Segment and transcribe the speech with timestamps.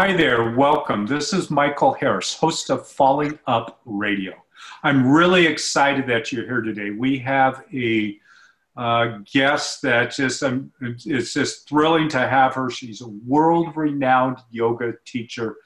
[0.00, 1.06] Hi there, welcome.
[1.06, 4.32] This is Michael Harris, host of Falling Up Radio.
[4.84, 6.90] I'm really excited that you're here today.
[6.90, 8.16] We have a
[8.76, 12.70] uh, guest that just um, it's just thrilling to have her.
[12.70, 15.56] She's a world-renowned yoga teacher,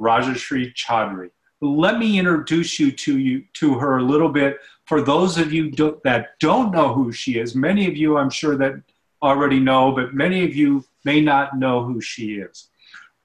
[0.00, 1.28] Rajashree Choudhury.
[1.60, 4.56] Let me introduce you to you to her a little bit.
[4.86, 8.30] For those of you do, that don't know who she is, many of you I'm
[8.30, 8.80] sure that
[9.22, 12.68] already know, but many of you may not know who she is.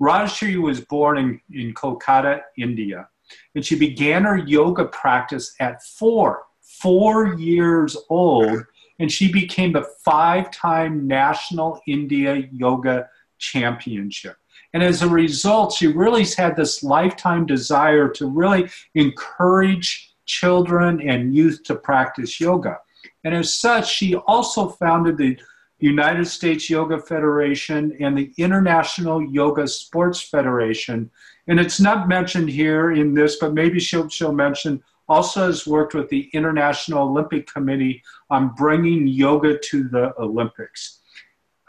[0.02, 3.08] Rajashree was born in, in Kolkata, India,
[3.56, 8.64] and she began her yoga practice at four, four years old,
[9.00, 13.10] and she became the five time National India Yoga
[13.40, 14.38] Championship.
[14.74, 21.34] And as a result, she really had this lifetime desire to really encourage children and
[21.34, 22.78] youth to practice yoga.
[23.24, 25.38] And as such, she also founded the
[25.86, 31.10] United States Yoga Federation and the International Yoga Sports Federation.
[31.48, 35.94] And it's not mentioned here in this, but maybe she'll, she'll mention also has worked
[35.94, 41.02] with the International Olympic Committee on bringing yoga to the Olympics.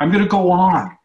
[0.00, 0.96] I'm going to go on.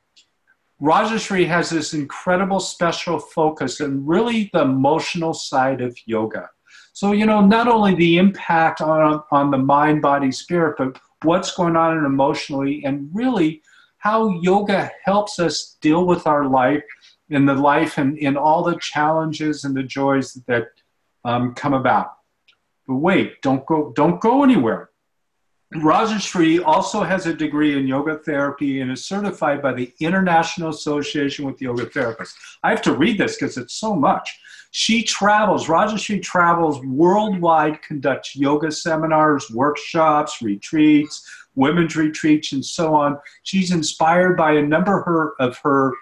[0.81, 6.49] Rajashree has this incredible special focus and really the emotional side of yoga.
[6.93, 11.55] So, you know, not only the impact on, on the mind, body, spirit, but what's
[11.55, 13.61] going on emotionally and really
[13.97, 16.83] how yoga helps us deal with our life
[17.29, 20.67] in the life and in all the challenges and the joys that
[21.23, 22.13] um, come about.
[22.87, 24.89] But wait, don't go, don't go anywhere.
[25.75, 31.45] Rajashree also has a degree in yoga therapy and is certified by the International Association
[31.45, 32.33] with Yoga Therapists.
[32.61, 34.40] I have to read this because it's so much.
[34.71, 43.19] She travels, Rajashree travels worldwide, conducts yoga seminars, workshops, retreats, women's retreats, and so on.
[43.43, 45.93] She's inspired by a number of her,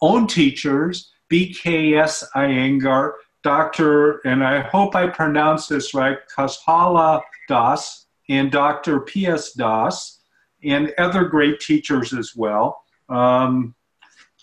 [0.00, 4.20] own teachers, BKS Iyengar, Dr.
[4.26, 9.00] and I hope I pronounced this right, Kaustubha Das, and Dr.
[9.00, 9.52] P.S.
[9.52, 10.20] Das,
[10.64, 12.84] and other great teachers as well.
[13.08, 13.74] Um,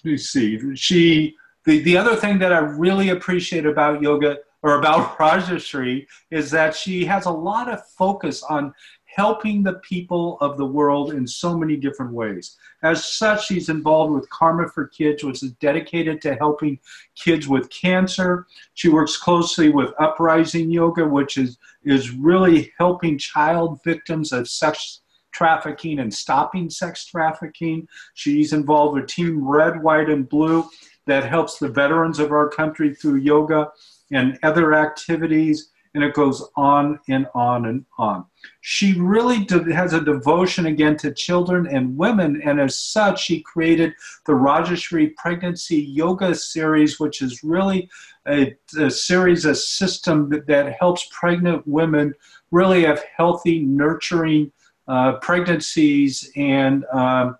[0.04, 0.76] let me see.
[0.76, 6.52] She the, the other thing that I really appreciate about yoga or about Rajashree is
[6.52, 8.74] that she has a lot of focus on
[9.06, 12.58] helping the people of the world in so many different ways.
[12.84, 16.80] As such, she's involved with Karma for Kids, which is dedicated to helping
[17.16, 18.46] kids with cancer.
[18.76, 25.02] She works closely with Uprising Yoga, which is, is really helping child victims of sex
[25.32, 27.88] trafficking and stopping sex trafficking.
[28.14, 30.70] She's involved with Team Red, White, and Blue,
[31.10, 33.72] that helps the veterans of our country through yoga
[34.12, 38.26] and other activities, and it goes on and on and on.
[38.62, 43.94] She really has a devotion again to children and women, and as such, she created
[44.28, 47.90] the Rajashree Pregnancy Yoga Series, which is really
[48.28, 52.14] a, a series, a system that, that, helps pregnant women
[52.52, 54.52] really have healthy, nurturing
[54.88, 57.36] uh, pregnancies and um,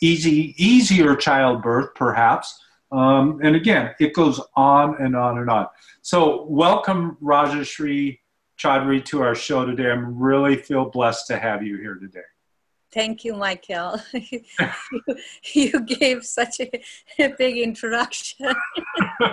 [0.00, 2.58] easy, easier childbirth, perhaps.
[2.92, 5.66] Um, and again, it goes on and on and on.
[6.02, 8.18] So, welcome, Rajashree
[8.58, 9.90] Choudhury, to our show today.
[9.90, 12.20] I'm really feel blessed to have you here today.
[12.92, 13.98] Thank you, Michael.
[14.12, 14.42] you,
[15.54, 16.70] you, gave such a,
[17.18, 18.54] a big introduction.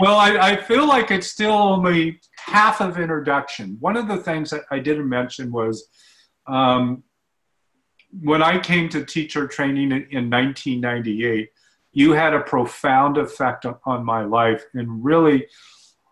[0.00, 3.78] well, I, I, feel like it's still only half of introduction.
[3.80, 5.88] One of the things that I didn't mention was
[6.46, 7.02] um,
[8.20, 11.48] when I came to teacher training in, in 1998,
[11.98, 14.64] you had a profound effect on my life.
[14.74, 15.48] And really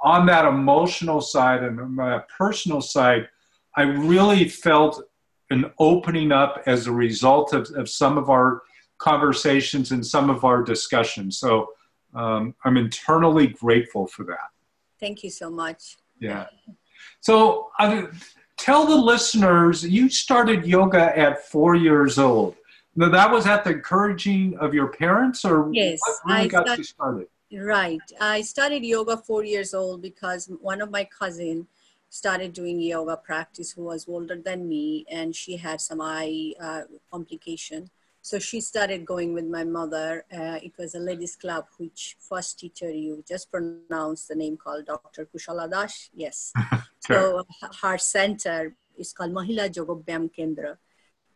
[0.01, 3.29] on that emotional side and my personal side
[3.77, 5.03] i really felt
[5.51, 8.63] an opening up as a result of, of some of our
[8.99, 11.39] conversations and some of our discussions.
[11.39, 11.69] So
[12.15, 14.49] um, i'm internally grateful for that.
[14.99, 15.97] Thank you so much.
[16.19, 16.47] Yeah.
[17.21, 18.07] So uh,
[18.57, 22.57] tell the listeners you started yoga at four years old
[22.97, 26.65] now that was at the encouraging of your parents, or yes, what really I got
[26.67, 27.27] start, you started?
[27.53, 31.67] Right, I started yoga four years old because one of my cousin
[32.09, 36.83] started doing yoga practice who was older than me, and she had some eye uh,
[37.11, 37.91] complication.
[38.23, 40.25] So she started going with my mother.
[40.33, 44.87] Uh, it was a ladies club, which first teacher you just pronounced the name called
[44.87, 45.29] Dr.
[45.33, 46.11] Kushala Das.
[46.13, 46.53] Yes.
[47.07, 47.45] sure.
[47.61, 50.77] So her center is called Mahila Yogobyam Kendra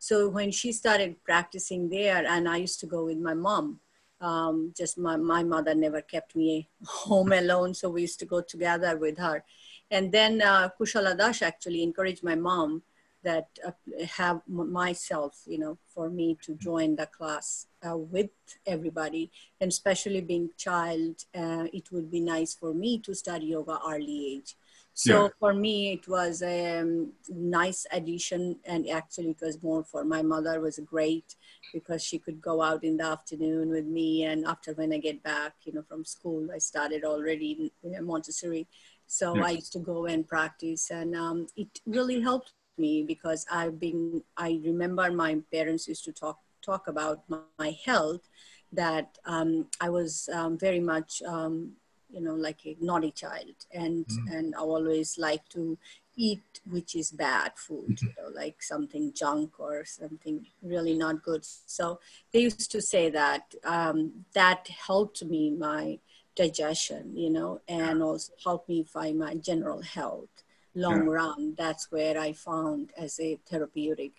[0.00, 3.80] so when she started practicing there, and I used to go with my mom,
[4.22, 8.40] um, just my, my mother never kept me home alone, so we used to go
[8.40, 9.44] together with her.
[9.90, 12.82] And then uh, Kushala Das actually encouraged my mom
[13.22, 13.72] that uh,
[14.16, 18.30] have myself, you know, for me to join the class uh, with
[18.66, 19.30] everybody,
[19.60, 24.36] and especially being child, uh, it would be nice for me to start yoga early
[24.36, 24.56] age.
[24.94, 25.28] So yeah.
[25.38, 30.22] for me, it was a um, nice addition, and actually, it was more for my
[30.22, 31.36] mother was great
[31.72, 35.22] because she could go out in the afternoon with me, and after when I get
[35.22, 38.66] back, you know, from school, I started already in, Montessori,
[39.06, 39.44] so yeah.
[39.46, 44.22] I used to go and practice, and um, it really helped me because I've been,
[44.36, 48.28] I remember my parents used to talk, talk about my, my health
[48.72, 51.72] that um, I was um, very much, um,
[52.12, 53.54] you know, like a naughty child.
[53.72, 54.32] And, mm.
[54.32, 55.78] and I always like to
[56.16, 58.06] eat, which is bad food, mm-hmm.
[58.06, 61.44] you know, like something junk or something really not good.
[61.44, 62.00] So
[62.32, 65.98] they used to say that um, that helped me, my
[66.36, 70.28] digestion, you know, and also helped me find my general health
[70.74, 71.12] long yeah.
[71.12, 74.12] run, that's where I found as a therapeutic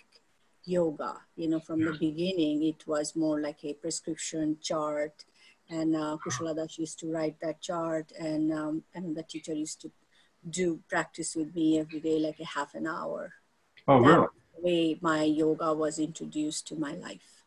[0.65, 1.15] yoga.
[1.35, 1.91] You know, from yeah.
[1.91, 5.25] the beginning, it was more like a prescription chart,
[5.71, 9.91] and uh, Kushalada used to write that chart, and um, and the teacher used to
[10.50, 13.33] do practice with me every day, like a half an hour.
[13.88, 14.27] Oh, that really?
[14.56, 17.44] The way my yoga was introduced to my life.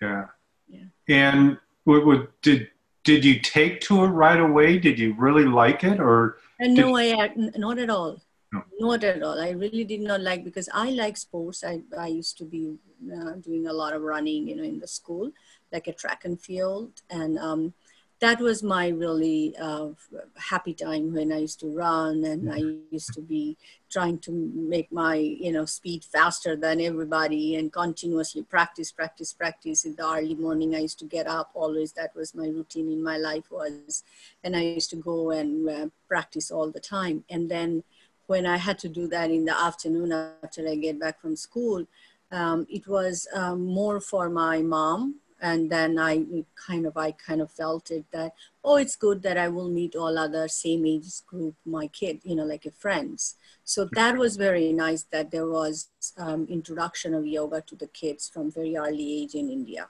[0.00, 0.26] Yeah.
[0.68, 0.84] Yeah.
[1.08, 2.68] And what, what did
[3.04, 4.78] did you take to it right away?
[4.78, 6.38] Did you really like it, or?
[6.60, 8.20] And no, I not at all.
[8.52, 8.62] No.
[8.80, 9.38] Not at all.
[9.38, 11.62] I really did not like because I like sports.
[11.62, 12.76] I, I used to be
[13.14, 15.30] uh, doing a lot of running, you know, in the school,
[15.72, 17.02] like a track and field.
[17.10, 17.74] And um,
[18.20, 19.88] that was my really uh,
[20.36, 22.58] happy time when I used to run and I
[22.90, 23.56] used to be
[23.90, 29.84] trying to make my, you know, speed faster than everybody and continuously practice, practice, practice.
[29.84, 31.92] In the early morning, I used to get up always.
[31.92, 34.02] That was my routine in my life was,
[34.42, 37.24] and I used to go and uh, practice all the time.
[37.30, 37.84] And then
[38.26, 41.86] when I had to do that in the afternoon after I get back from school,
[42.30, 45.20] um, it was um, more for my mom.
[45.40, 46.24] And then I
[46.56, 48.32] kind of, I kind of felt it that,
[48.64, 52.34] oh, it's good that I will meet all other same age group, my kid, you
[52.34, 53.36] know, like a friends.
[53.64, 58.28] So that was very nice that there was um, introduction of yoga to the kids
[58.28, 59.88] from very early age in India.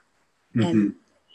[0.55, 0.67] Mm-hmm.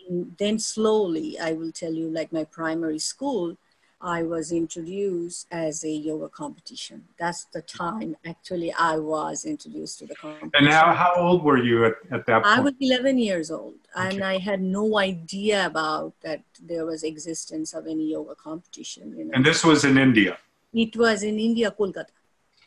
[0.08, 3.56] And then slowly, I will tell you, like my primary school,
[4.04, 7.04] I was introduced as a yoga competition.
[7.18, 10.50] That's the time actually I was introduced to the competition.
[10.54, 12.58] And how, how old were you at, at that point?
[12.58, 14.08] I was 11 years old okay.
[14.08, 19.16] and I had no idea about that there was existence of any yoga competition.
[19.16, 19.30] You know?
[19.32, 20.36] And this was in India?
[20.74, 22.12] It was in India, Kolkata.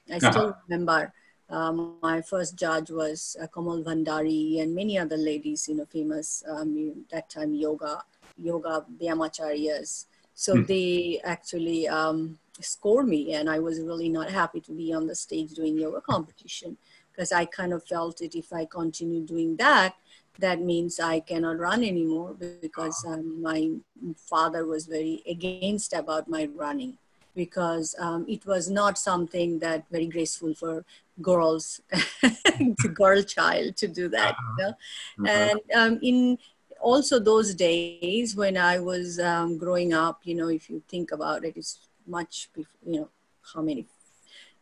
[0.09, 0.31] I uh-huh.
[0.31, 1.13] still remember
[1.51, 6.43] um, my first judge was uh, Kamal Bhandari and many other ladies, you know, famous
[6.49, 8.01] um, that time yoga,
[8.41, 10.05] yoga Vyamacharyas
[10.37, 10.65] so hmm.
[10.65, 15.15] they actually um, score me, and I was really not happy to be on the
[15.15, 16.77] stage doing yoga competition
[17.11, 19.95] because I kind of felt it if I continue doing that,
[20.37, 23.71] that means I cannot run anymore because um, my
[24.15, 26.99] father was very against about my running
[27.35, 30.85] because um, it was not something that very graceful for
[31.19, 31.81] girls,
[32.21, 34.35] to girl child to do that.
[34.35, 34.53] Uh-huh.
[34.59, 35.31] You know?
[35.31, 35.49] uh-huh.
[35.49, 36.37] And um, in
[36.81, 41.45] also those days when I was um, growing up, you know, if you think about
[41.45, 43.09] it, it's much, before, you know,
[43.53, 43.87] how many,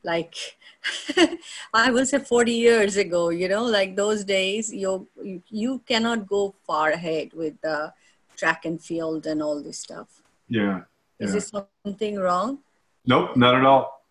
[0.04, 0.36] like,
[1.74, 5.08] I will say 40 years ago, you know, like those days, you,
[5.50, 7.94] you, cannot go far ahead with the
[8.36, 10.22] track and field and all this stuff.
[10.48, 10.82] Yeah.
[11.20, 11.26] yeah.
[11.26, 11.52] Is this
[11.84, 12.60] something wrong?
[13.06, 14.06] Nope, not at all.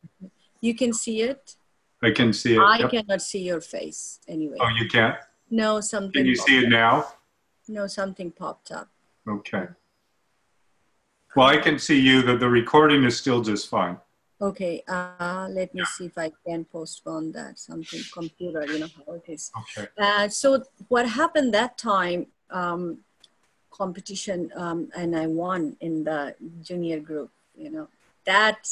[0.61, 1.57] You can see it?
[2.03, 2.61] I can see it.
[2.61, 2.91] I yep.
[2.91, 4.57] cannot see your face anyway.
[4.61, 5.17] Oh, you can't?
[5.51, 6.13] No, something.
[6.13, 7.07] Can you see it now?
[7.69, 8.89] No, something popped up.
[9.29, 9.67] Okay.
[11.35, 12.23] Well, I can see you.
[12.23, 13.99] The, the recording is still just fine.
[14.41, 17.59] Okay, uh, let me see if I can postpone that.
[17.59, 19.51] Something computer, you know how it is.
[19.79, 19.89] Okay.
[19.97, 22.27] Uh, so what happened that time?
[22.51, 22.99] Um,
[23.71, 27.31] competition, um, and I won in the junior group.
[27.57, 27.89] You know
[28.27, 28.69] that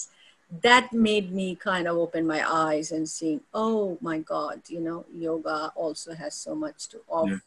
[0.62, 5.06] that made me kind of open my eyes and seeing, oh my God, you know,
[5.14, 7.30] yoga also has so much to offer.
[7.30, 7.38] Yeah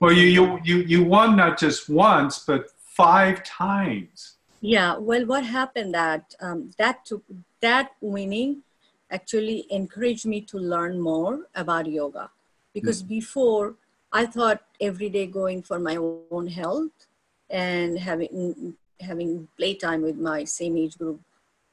[0.00, 4.36] well, you, you, you, you won not just once, but five times.
[4.60, 7.22] Yeah, well, what happened that um, that took
[7.60, 8.62] that winning
[9.10, 12.30] actually encouraged me to learn more about yoga
[12.74, 13.08] because mm.
[13.08, 13.74] before
[14.12, 17.06] I thought every day going for my own health
[17.48, 21.20] and having having playtime with my same age group,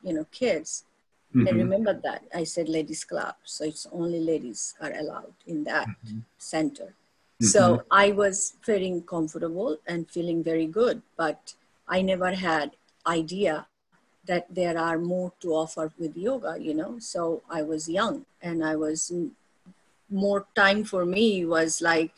[0.01, 0.86] you know, kids.
[1.36, 1.48] Mm-hmm.
[1.48, 5.88] I remember that I said ladies club, so it's only ladies are allowed in that
[5.88, 6.20] mm-hmm.
[6.38, 6.94] center.
[7.41, 7.46] Mm-hmm.
[7.46, 11.53] So I was feeling comfortable and feeling very good, but
[11.88, 12.72] I never had
[13.06, 13.67] idea
[14.25, 17.00] that there are more to offer with yoga, you know.
[17.00, 19.12] So I was young and I was
[20.10, 22.13] more time for me was like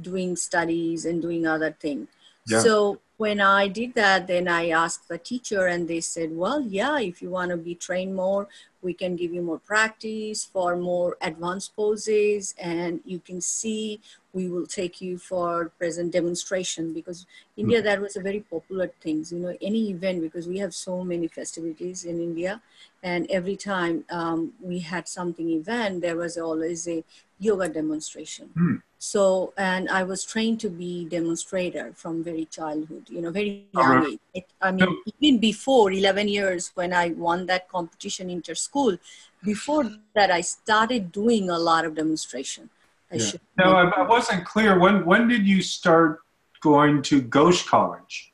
[0.00, 2.08] doing studies and doing other things.
[2.46, 2.60] Yeah.
[2.60, 6.98] So when I did that, then I asked the teacher, and they said, Well, yeah,
[6.98, 8.48] if you want to be trained more,
[8.84, 14.00] we can give you more practice for more advanced poses, and you can see
[14.32, 17.26] we will take you for present demonstration because
[17.56, 19.24] India, that was a very popular thing.
[19.30, 22.60] You know, any event, because we have so many festivities in India,
[23.02, 27.02] and every time um, we had something event, there was always a
[27.38, 28.50] yoga demonstration.
[28.56, 28.82] Mm.
[29.04, 33.90] So, and I was trained to be demonstrator from very childhood, you know, very young
[33.90, 34.12] right.
[34.12, 34.18] age.
[34.32, 34.88] It, I mean,
[35.20, 38.96] even before 11 years when I won that competition inter school,
[39.42, 39.84] before
[40.14, 42.70] that I started doing a lot of demonstration.
[43.12, 43.32] I yeah.
[43.58, 44.78] No, I, I, wasn't clear.
[44.78, 46.20] When, when did you start
[46.62, 48.32] going to Ghosh College?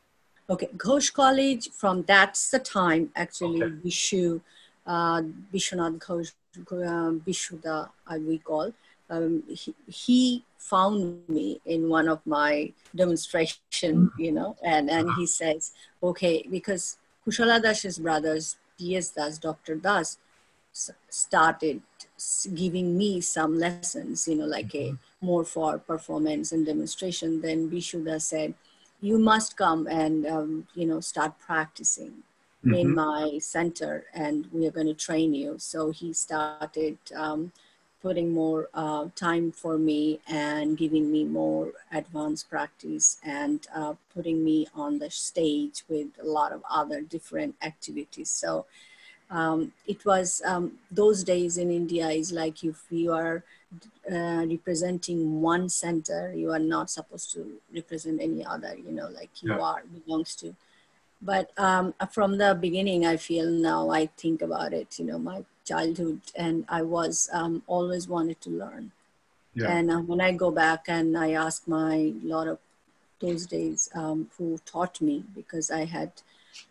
[0.49, 3.75] Okay, Ghosh College, from that's the time actually okay.
[3.85, 4.41] Vishu,
[4.87, 5.21] uh,
[5.53, 8.73] Vishwanath Ghosh, uh, Vishuda, I we call
[9.11, 14.21] um, he, he, found me in one of my demonstration, mm-hmm.
[14.21, 19.09] you know, and, and he says, okay, because Kushala Das's brothers, P.S.
[19.09, 19.75] Das, Dr.
[19.77, 20.19] Das,
[21.09, 21.83] started
[22.55, 25.27] giving me some lessons, you know, like a mm-hmm.
[25.27, 27.41] more for performance and demonstration.
[27.41, 28.55] Then Vishuda said,
[29.01, 32.23] you must come and, um, you know, start practicing
[32.65, 32.75] mm-hmm.
[32.75, 35.57] in my center and we are going to train you.
[35.59, 37.53] So he started um,
[38.03, 44.43] putting more uh, time for me and giving me more advanced practice and uh, putting
[44.43, 48.31] me on the stage with a lot of other different activities.
[48.31, 48.67] So
[49.31, 53.45] um, it was um, those days in India is like if you are
[54.11, 59.31] uh, representing one center, you are not supposed to represent any other, you know, like
[59.43, 59.61] you yeah.
[59.61, 60.55] are belongs to.
[61.23, 65.45] But um, from the beginning, I feel now I think about it, you know, my
[65.71, 68.93] childhood and I was um, always wanted to learn.
[69.55, 69.71] Yeah.
[69.77, 72.59] And uh, when I go back and I ask my lot of
[73.21, 76.11] those days um, who taught me because I had,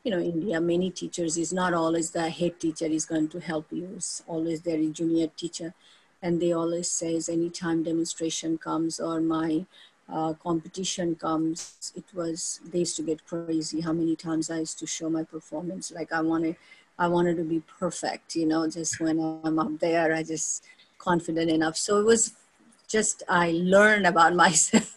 [0.04, 3.68] you know, India, many teachers is not always the head teacher is going to help
[3.72, 3.88] you.
[3.96, 5.74] It's always there is junior teacher.
[6.22, 9.66] And they always says anytime demonstration comes or my
[10.12, 14.80] uh, competition comes, it was, they used to get crazy how many times I used
[14.80, 15.92] to show my performance.
[15.92, 16.56] Like I want to
[17.00, 20.66] I wanted to be perfect, you know, just when I'm up there, I just
[20.98, 21.78] confident enough.
[21.78, 22.34] So it was
[22.90, 24.94] just, I learned about myself.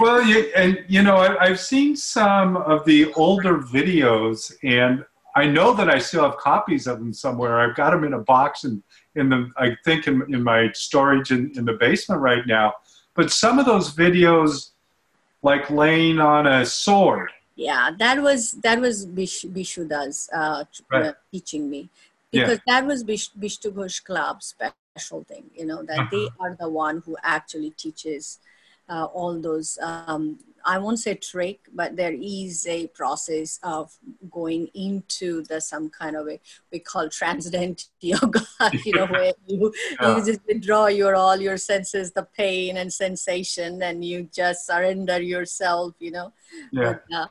[0.00, 5.46] well, you, and you know, I, I've seen some of the older videos and I
[5.46, 7.60] know that I still have copies of them somewhere.
[7.60, 8.82] I've got them in a box and
[9.14, 12.72] in the, I think in, in my storage in, in the basement right now.
[13.14, 14.70] But some of those videos,
[15.42, 21.06] like laying on a sword, yeah that was that was Bish, bishuda's uh, right.
[21.06, 21.88] uh, teaching me
[22.30, 22.80] because yeah.
[22.80, 26.08] that was Bish, Ghosh club special thing you know that uh-huh.
[26.12, 28.38] they are the one who actually teaches
[28.88, 33.96] uh, all those um, I won't say trick, but there is a process of
[34.30, 36.40] going into the some kind of a
[36.72, 38.40] we call transcendent yoga,
[38.84, 40.16] you know, where you, yeah.
[40.16, 45.22] you just withdraw your all your senses, the pain and sensation, and you just surrender
[45.22, 46.32] yourself, you know.
[46.72, 46.94] Yeah.
[47.08, 47.26] But, uh,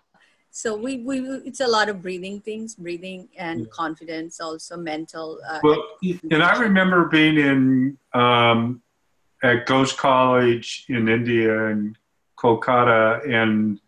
[0.55, 3.65] so we, we it's a lot of breathing things breathing and yeah.
[3.74, 5.83] confidence also mental uh, well
[6.31, 8.81] and i remember being in um,
[9.43, 11.97] at ghosh college in india and
[12.38, 13.81] kolkata and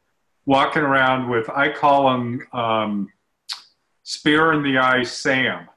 [0.46, 3.08] walking around with i call him um,
[4.04, 5.68] spear in the eye sam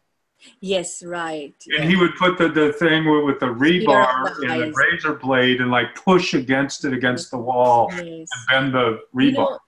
[0.62, 1.52] Yes, right.
[1.76, 5.12] And he would put the, the thing with, with the rebar the and the razor
[5.12, 8.00] blade and like push against it against the wall yes.
[8.06, 9.26] and bend the rebar.
[9.26, 9.58] You know,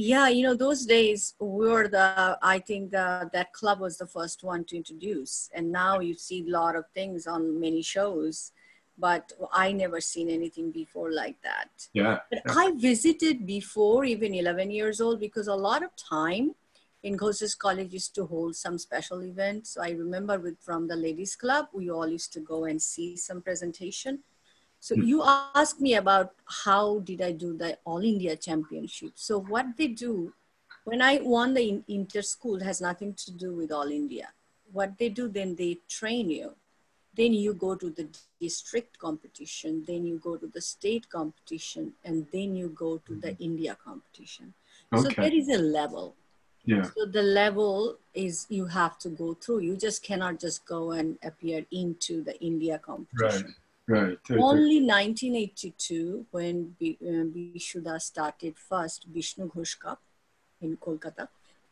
[0.00, 4.06] yeah you know those days we were the i think the, that club was the
[4.06, 8.52] first one to introduce and now you see a lot of things on many shows
[8.96, 12.54] but i never seen anything before like that yeah but yeah.
[12.56, 16.54] i visited before even 11 years old because a lot of time
[17.02, 19.70] in Ghosh's College used to hold some special events.
[19.70, 23.16] So I remember with from the ladies club, we all used to go and see
[23.16, 24.18] some presentation.
[24.80, 25.02] So hmm.
[25.02, 26.32] you asked me about
[26.64, 29.12] how did I do the All India Championship.
[29.14, 30.32] So what they do,
[30.84, 34.28] when I won the inter school, has nothing to do with All India.
[34.72, 36.54] What they do, then they train you.
[37.14, 38.08] Then you go to the
[38.40, 43.32] district competition, then you go to the state competition, and then you go to the
[43.32, 43.42] mm-hmm.
[43.42, 44.54] India competition.
[44.94, 45.02] Okay.
[45.02, 46.14] So there is a level.
[46.64, 46.84] Yeah.
[46.94, 49.60] So the level is you have to go through.
[49.60, 53.46] You just cannot just go and appear into the India competition.
[53.46, 53.54] Right
[53.90, 54.18] Right.
[54.30, 60.00] Only 1982, when uh, started first Vishnu Ghosh Cup
[60.60, 61.26] in Kolkata,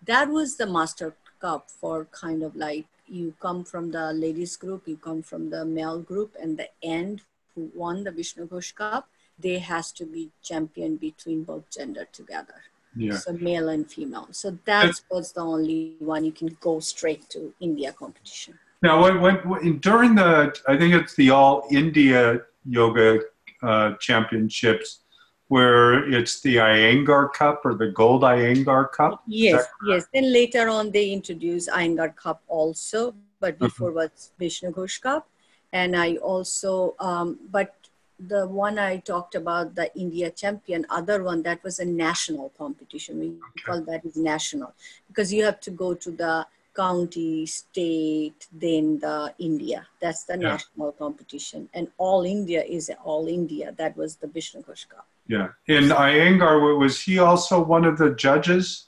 [0.04, 4.88] that was the Master Cup for kind of like you come from the ladies group,
[4.88, 7.22] you come from the male group, and the end
[7.54, 9.08] who won the Vishnu Ghosh Cup,
[9.38, 12.60] they has to be champion between both gender together.
[12.96, 13.16] Yeah.
[13.16, 14.26] So male and female.
[14.32, 18.58] So that was the only one you can go straight to India competition.
[18.82, 23.20] Now, when, when, during the, I think it's the All India Yoga
[23.62, 25.00] uh, Championships,
[25.48, 29.22] where it's the Iyengar Cup or the Gold Iyengar Cup.
[29.26, 30.06] Yes, yes.
[30.12, 33.64] Then later on, they introduced Iyengar Cup also, but mm-hmm.
[33.64, 33.98] before mm-hmm.
[33.98, 35.28] was Vishnu Ghosh Cup,
[35.72, 37.74] and I also, um, but
[38.18, 43.20] the one I talked about, the India champion, other one that was a national competition.
[43.20, 43.40] We okay.
[43.64, 44.74] call that is national
[45.06, 46.46] because you have to go to the
[46.78, 49.80] county, state, then the India.
[50.02, 50.50] That's the yeah.
[50.52, 51.68] national competition.
[51.74, 53.74] And all India is all India.
[53.80, 55.06] That was the Vishnu Ghosh Cup.
[55.26, 55.48] Yeah.
[55.66, 58.86] In Iyengar, was he also one of the judges?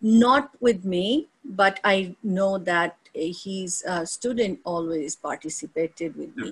[0.00, 6.44] Not with me, but I know that his uh, student always participated with yeah.
[6.44, 6.50] me.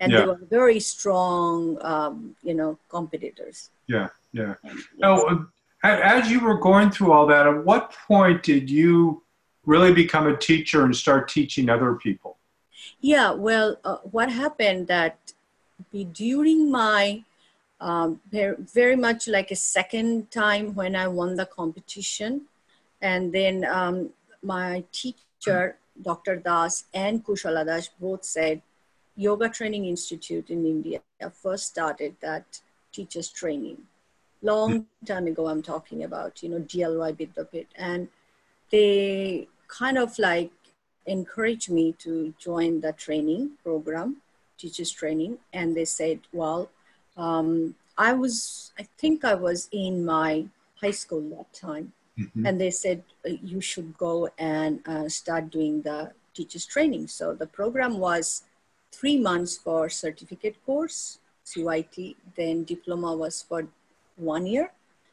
[0.00, 0.20] And yeah.
[0.20, 3.70] they were very strong, um, you know, competitors.
[3.86, 4.54] Yeah, yeah.
[4.62, 4.86] And, yes.
[4.98, 5.48] Now,
[5.82, 9.23] as you were going through all that, at what point did you
[9.66, 12.36] really become a teacher and start teaching other people?
[13.00, 15.32] Yeah, well, uh, what happened that
[16.12, 17.24] during my
[17.80, 22.42] um, very, much like a second time when I won the competition,
[23.02, 24.10] and then um,
[24.42, 26.36] my teacher, Dr.
[26.36, 28.62] Das and Kushala Das, both said,
[29.16, 31.00] Yoga Training Institute in India
[31.32, 32.60] first started that
[32.92, 33.78] teachers training.
[34.42, 37.66] Long time ago, I'm talking about, you know, DLY Vidyapit.
[37.76, 38.08] And
[38.70, 40.52] they kind of like
[41.06, 44.16] encouraged me to join the training program,
[44.58, 45.38] teachers training.
[45.52, 46.70] And they said, well,
[47.16, 50.46] um, I was, I think I was in my
[50.80, 51.92] high school that time.
[52.18, 52.46] Mm-hmm.
[52.46, 57.08] And they said, uh, you should go and uh, start doing the teachers training.
[57.08, 58.42] So the program was
[58.92, 63.66] three months for certificate course, CYT, then diploma was for
[64.16, 64.70] one year,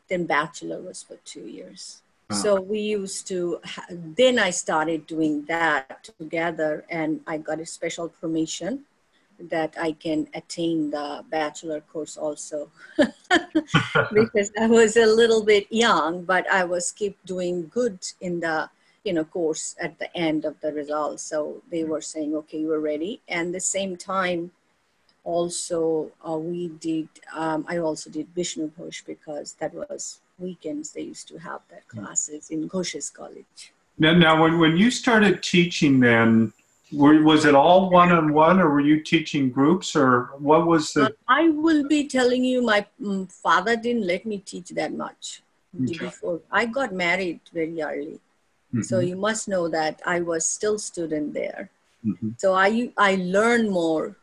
[0.08, 2.01] then bachelor was for two years.
[2.34, 3.60] So we used to,
[3.90, 8.86] then I started doing that together and I got a special permission
[9.50, 12.70] that I can attain the bachelor course also
[14.14, 18.70] because I was a little bit young, but I was keep doing good in the
[19.03, 21.24] you know course at the end of the results.
[21.24, 23.22] So they were saying, okay, you are ready.
[23.27, 24.51] And the same time,
[25.24, 27.08] also uh, we did.
[27.34, 31.88] Um, I also did Vishnu Ghosh because that was weekends they used to have that
[31.88, 33.74] classes in Ghosh's College.
[33.98, 36.54] Now, now when, when you started teaching then,
[36.92, 41.14] were, was it all one-on-one or were you teaching groups or what was the...
[41.27, 45.42] I will be telling you my um, father didn't let me teach that much
[45.84, 45.98] okay.
[45.98, 46.42] before.
[46.51, 48.20] I got married very early.
[48.74, 48.82] Mm-hmm.
[48.82, 51.70] So you must know that I was still student there.
[52.06, 52.32] Mm-hmm.
[52.38, 54.16] So I, I learned more.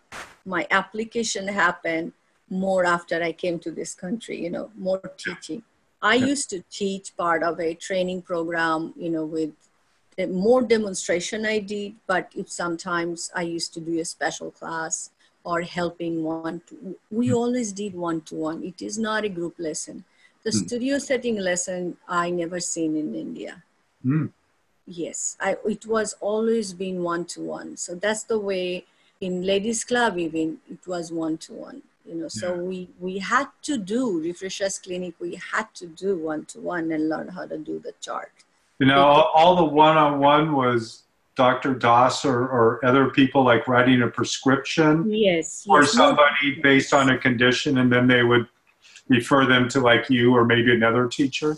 [0.45, 2.13] My application happened
[2.51, 5.63] more after I came to this country, you know, more teaching.
[6.01, 9.53] I used to teach part of a training program, you know, with
[10.27, 15.11] more demonstration I did, but if sometimes I used to do a special class
[15.45, 17.35] or helping one to, we hmm.
[17.35, 18.63] always did one to one.
[18.65, 20.05] It is not a group lesson.
[20.45, 20.67] The mm.
[20.67, 23.65] studio setting lesson I never seen in India.
[24.07, 24.31] Mm.
[24.87, 27.77] Yes, I, it was always been one to one.
[27.77, 28.85] So that's the way
[29.21, 32.61] in ladies club even it was one to one you know so yeah.
[32.61, 35.15] we we had to do refreshers clinic.
[35.21, 38.33] We had to do one to one and learn how to do the chart.
[38.79, 41.03] You know all, all the one-on-one was
[41.35, 45.93] dr das or, or other people like writing a prescription yes or yes.
[45.93, 48.49] somebody based on a condition and then they would
[49.09, 51.57] refer them to like you or maybe another teacher?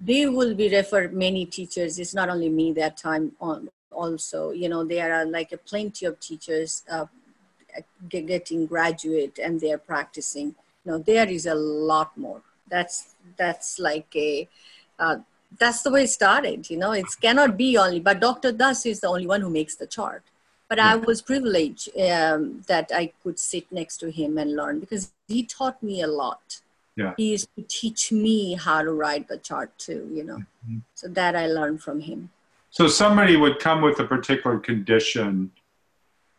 [0.00, 1.98] They will be refer many teachers.
[1.98, 4.50] It's not only me that time on also.
[4.50, 7.06] You know there are like a plenty of teachers uh,
[8.08, 10.54] getting graduate and they're practicing.
[10.84, 12.42] No, there is a lot more.
[12.68, 14.48] That's that's like a
[14.98, 15.18] uh,
[15.58, 16.68] that's the way it started.
[16.70, 18.00] You know, it cannot be only.
[18.00, 18.52] But Dr.
[18.52, 20.22] Das is the only one who makes the chart.
[20.68, 25.12] But I was privileged um, that I could sit next to him and learn because
[25.26, 26.60] he taught me a lot.
[26.94, 27.14] Yeah.
[27.16, 30.10] He used to teach me how to write the chart too.
[30.12, 30.78] You know, mm-hmm.
[30.94, 32.30] so that I learned from him.
[32.70, 35.52] So somebody would come with a particular condition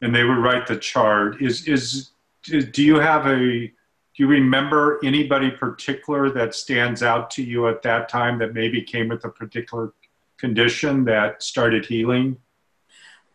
[0.01, 1.41] and they would write the chart.
[1.41, 2.11] Is, is,
[2.43, 3.71] do you have a
[4.19, 8.81] do you remember anybody particular that stands out to you at that time that maybe
[8.81, 9.93] came with a particular
[10.37, 12.35] condition that started healing?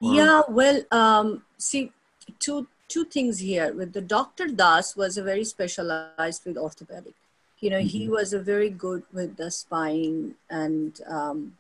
[0.01, 1.91] Yeah, well, um, see,
[2.39, 3.73] two two things here.
[3.73, 4.49] With the Dr.
[4.49, 7.15] Das was a very specialized with orthopedic.
[7.61, 7.87] You know, mm-hmm.
[7.87, 11.57] he was a very good with the spine and um,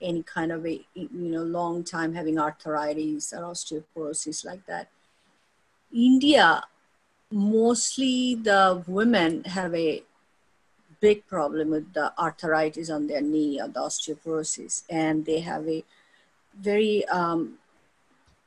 [0.00, 4.88] any kind of a you know long time having arthritis or osteoporosis like that
[5.92, 6.62] india
[7.30, 10.02] mostly the women have a
[11.00, 15.84] big problem with the arthritis on their knee or the osteoporosis and they have a
[16.58, 17.58] very um,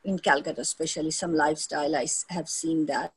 [0.04, 3.14] in calcutta especially some lifestyle i have seen that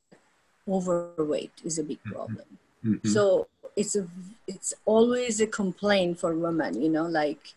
[0.69, 2.13] overweight is a big mm-hmm.
[2.13, 3.09] problem mm-hmm.
[3.09, 4.07] so it's a
[4.47, 7.55] it's always a complaint for women you know like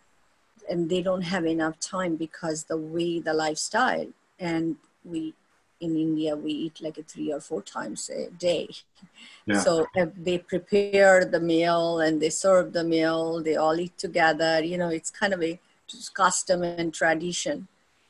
[0.69, 4.07] and they don't have enough time because the way the lifestyle
[4.39, 5.33] and we
[5.79, 8.67] in india we eat like a three or four times a day.
[9.45, 9.59] Yeah.
[9.59, 14.77] so they prepare the meal and they serve the meal they all eat together you
[14.77, 15.59] know it's kind of a
[16.13, 17.67] custom and tradition.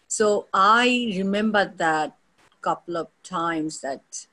[0.07, 2.17] So i remember that
[2.61, 4.27] couple of times that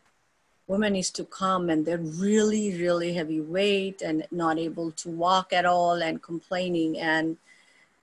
[0.66, 5.52] women used to come and they're really really heavy weight and not able to walk
[5.52, 6.98] at all and complaining.
[6.98, 7.36] And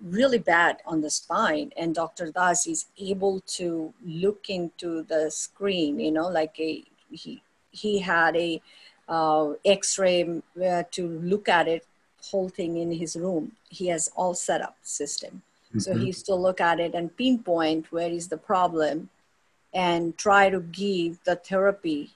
[0.04, 6.00] really bad on the spine and dr das is able to look into the screen
[6.00, 8.62] you know like a he he had a
[9.08, 11.86] uh, x-ray uh, to look at it
[12.30, 13.54] whole thing in his room.
[13.70, 15.42] He has all set up system.
[15.70, 15.80] Mm-hmm.
[15.80, 19.10] so he used to look at it and pinpoint where is the problem
[19.74, 22.12] and try to give the therapy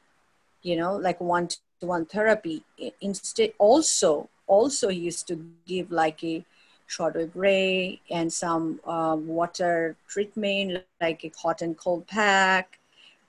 [0.61, 2.63] you know like one to one therapy
[2.99, 6.43] instead also also he used to give like a
[6.89, 12.79] shortwave ray and some uh, water treatment like a hot and cold pack.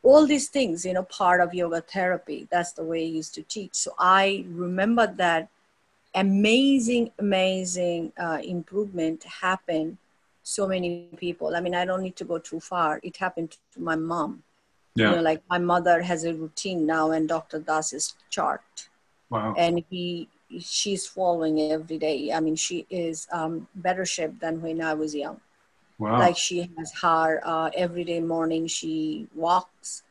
[0.03, 2.47] All these things you know part of yoga therapy.
[2.51, 3.75] That's the way he used to teach.
[3.75, 5.49] So i remember that
[6.15, 9.99] amazing amazing uh, improvement happened
[10.43, 11.57] so many people.
[11.57, 13.01] I mean i don't need to go too far.
[13.03, 14.43] It happened to my mom.
[14.95, 15.11] Yeah.
[15.11, 18.89] you know like my mother has a routine now and dr das's chart
[19.29, 19.55] wow.
[19.57, 20.29] And he
[20.61, 22.25] she's following every day.
[22.25, 25.41] I mean, she is um, better shape than when I was young.
[25.99, 26.19] Wow.
[26.19, 28.67] Like she has her uh, every day morning.
[28.67, 30.03] She walks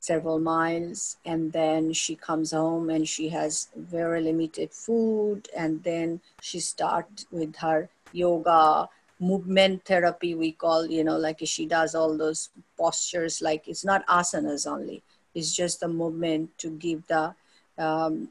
[0.00, 6.20] several miles and then she comes home and she has very limited food and then
[6.40, 8.88] she starts with her yoga
[9.20, 12.48] movement therapy we call you know like she does all those
[12.78, 15.02] postures like it's not asanas only
[15.34, 17.34] it's just the movement to give the
[17.78, 18.28] um,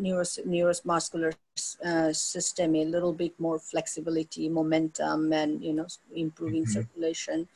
[0.00, 1.34] neuros, neuromuscular
[1.84, 6.72] uh, system a little bit more flexibility, momentum, and you know improving mm-hmm.
[6.72, 7.48] circulation.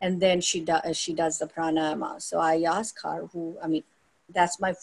[0.00, 2.22] And then she does she does the pranayama.
[2.22, 3.84] So I ask her who I mean,
[4.32, 4.74] that's my.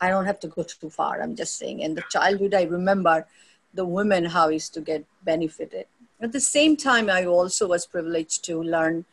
[0.00, 1.22] I don't have to go too far.
[1.22, 1.80] I'm just saying.
[1.80, 3.26] In the childhood, I remember
[3.72, 5.86] the women how is to get benefited.
[6.20, 9.04] At the same time, I also was privileged to learn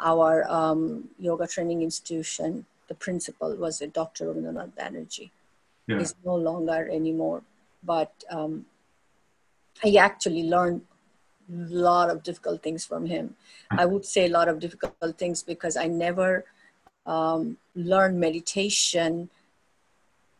[0.00, 2.66] our um, yoga training institution.
[2.88, 4.26] The principal was a Dr.
[4.26, 5.30] Rabindranath Banerjee
[5.86, 5.98] yeah.
[5.98, 7.42] is no longer anymore.
[7.82, 8.66] But um,
[9.84, 10.82] I actually learned
[11.50, 13.36] a lot of difficult things from him.
[13.70, 16.44] I would say a lot of difficult things because I never
[17.06, 19.28] um, learned meditation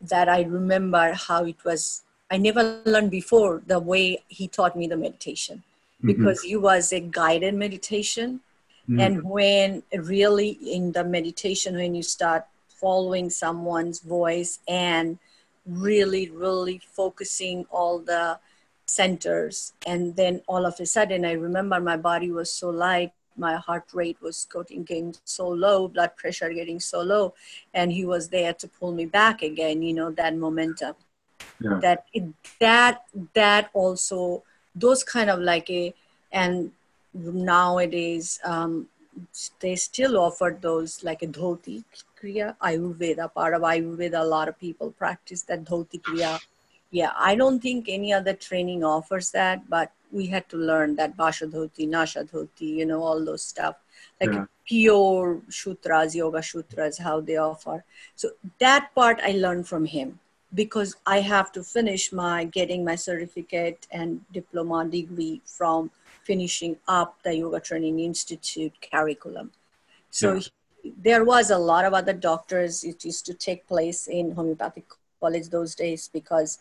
[0.01, 2.03] that I remember how it was.
[2.31, 5.63] I never learned before the way he taught me the meditation
[5.97, 6.07] mm-hmm.
[6.07, 6.55] because mm-hmm.
[6.55, 8.41] it was a guided meditation.
[8.89, 8.99] Mm-hmm.
[8.99, 15.17] And when really in the meditation, when you start following someone's voice and
[15.65, 18.39] really, really focusing all the
[18.85, 19.73] centers.
[19.87, 23.85] And then all of a sudden, I remember my body was so light, my heart
[23.93, 24.47] rate was
[24.85, 27.33] getting so low, blood pressure getting so low,
[27.73, 29.81] and he was there to pull me back again.
[29.81, 30.95] You know that momentum.
[31.59, 31.79] Yeah.
[31.81, 32.23] That it,
[32.59, 35.93] that that also those kind of like a
[36.31, 36.71] and
[37.13, 38.87] nowadays um,
[39.59, 41.83] they still offer those like a dhoti
[42.19, 46.39] kriya ayurveda part of ayurveda a lot of people practice that dhoti kriya.
[46.91, 51.15] Yeah i don't think any other training offers that but we had to learn that
[51.17, 53.75] basha dhoti nasha dhoti you know all those stuff.
[54.21, 54.45] Like yeah.
[54.65, 57.83] pure sutras yoga sutras how they offer.
[58.15, 60.19] So that part i learned from him
[60.53, 65.91] because i have to finish my getting my certificate and diploma degree from
[66.25, 69.51] finishing up the yoga training institute curriculum
[70.09, 70.41] so yeah
[70.97, 72.83] there was a lot of other doctors.
[72.83, 74.85] It used to take place in homeopathic
[75.19, 76.59] college those days because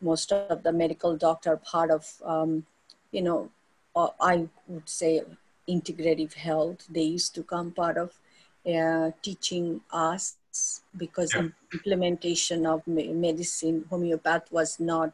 [0.00, 2.64] most of the medical doctor part of, um,
[3.12, 3.50] you know,
[3.94, 5.22] uh, I would say
[5.68, 6.86] integrative health.
[6.88, 8.18] They used to come part of
[8.66, 10.36] uh, teaching us
[10.96, 11.48] because yeah.
[11.72, 15.12] implementation of medicine, homeopath was not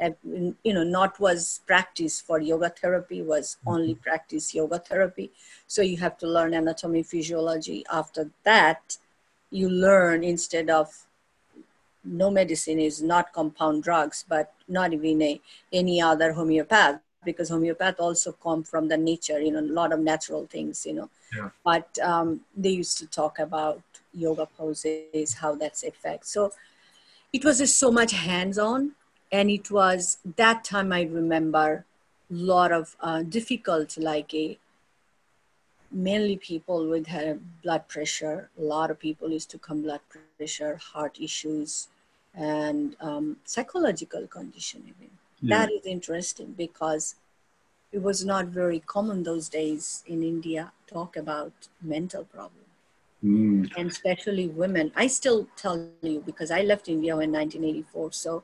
[0.00, 3.68] you know not was practice for yoga therapy was mm-hmm.
[3.74, 5.30] only practice yoga therapy
[5.66, 8.98] so you have to learn anatomy physiology after that
[9.50, 11.06] you learn instead of
[12.04, 15.40] no medicine is not compound drugs but not even a,
[15.72, 20.00] any other homeopath because homeopath also come from the nature, you know, a lot of
[20.00, 21.10] natural things, you know.
[21.34, 21.50] Yeah.
[21.64, 26.26] But um, they used to talk about yoga poses, how that's effect.
[26.26, 26.52] So
[27.32, 28.92] it was just so much hands-on,
[29.32, 31.84] and it was that time I remember
[32.30, 34.58] a lot of uh, difficult, like a
[35.90, 38.50] mainly people with uh, blood pressure.
[38.58, 40.00] A lot of people used to come blood
[40.38, 41.88] pressure, heart issues,
[42.34, 45.10] and um, psychological condition even.
[45.40, 45.58] Yeah.
[45.58, 47.16] That is interesting because
[47.92, 52.60] it was not very common those days in India talk about mental problems.
[53.22, 53.70] Mm.
[53.76, 54.92] And especially women.
[54.96, 58.12] I still tell you because I left India in 1984.
[58.12, 58.42] So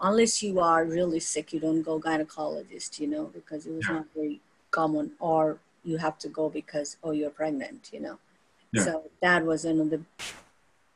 [0.00, 3.96] unless you are really sick, you don't go gynecologist, you know, because it was yeah.
[3.96, 8.18] not very common or you have to go because, oh, you're pregnant, you know.
[8.72, 8.84] Yeah.
[8.84, 10.00] So that was another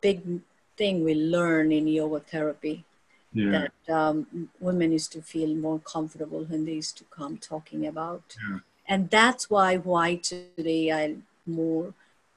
[0.01, 0.41] big
[0.77, 2.85] thing we learn in yoga therapy
[3.33, 3.67] yeah.
[3.87, 8.37] that um, women used to feel more comfortable when they used to come talking about.
[8.87, 11.93] And that's why why today I'm more,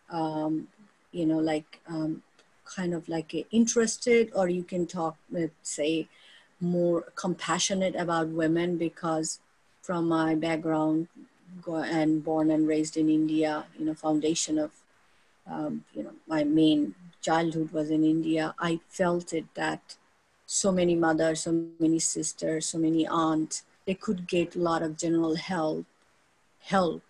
[0.09, 0.67] um,
[1.11, 2.23] you know, like um,
[2.65, 6.07] kind of like interested, or you can talk, with, say,
[6.61, 9.39] more compassionate about women because
[9.81, 11.07] from my background
[11.67, 14.71] and born and raised in India, you know, foundation of,
[15.49, 18.53] um, you know, my main childhood was in India.
[18.59, 19.97] I felt it that
[20.45, 24.97] so many mothers, so many sisters, so many aunts, they could get a lot of
[24.97, 25.85] general help,
[26.59, 27.01] help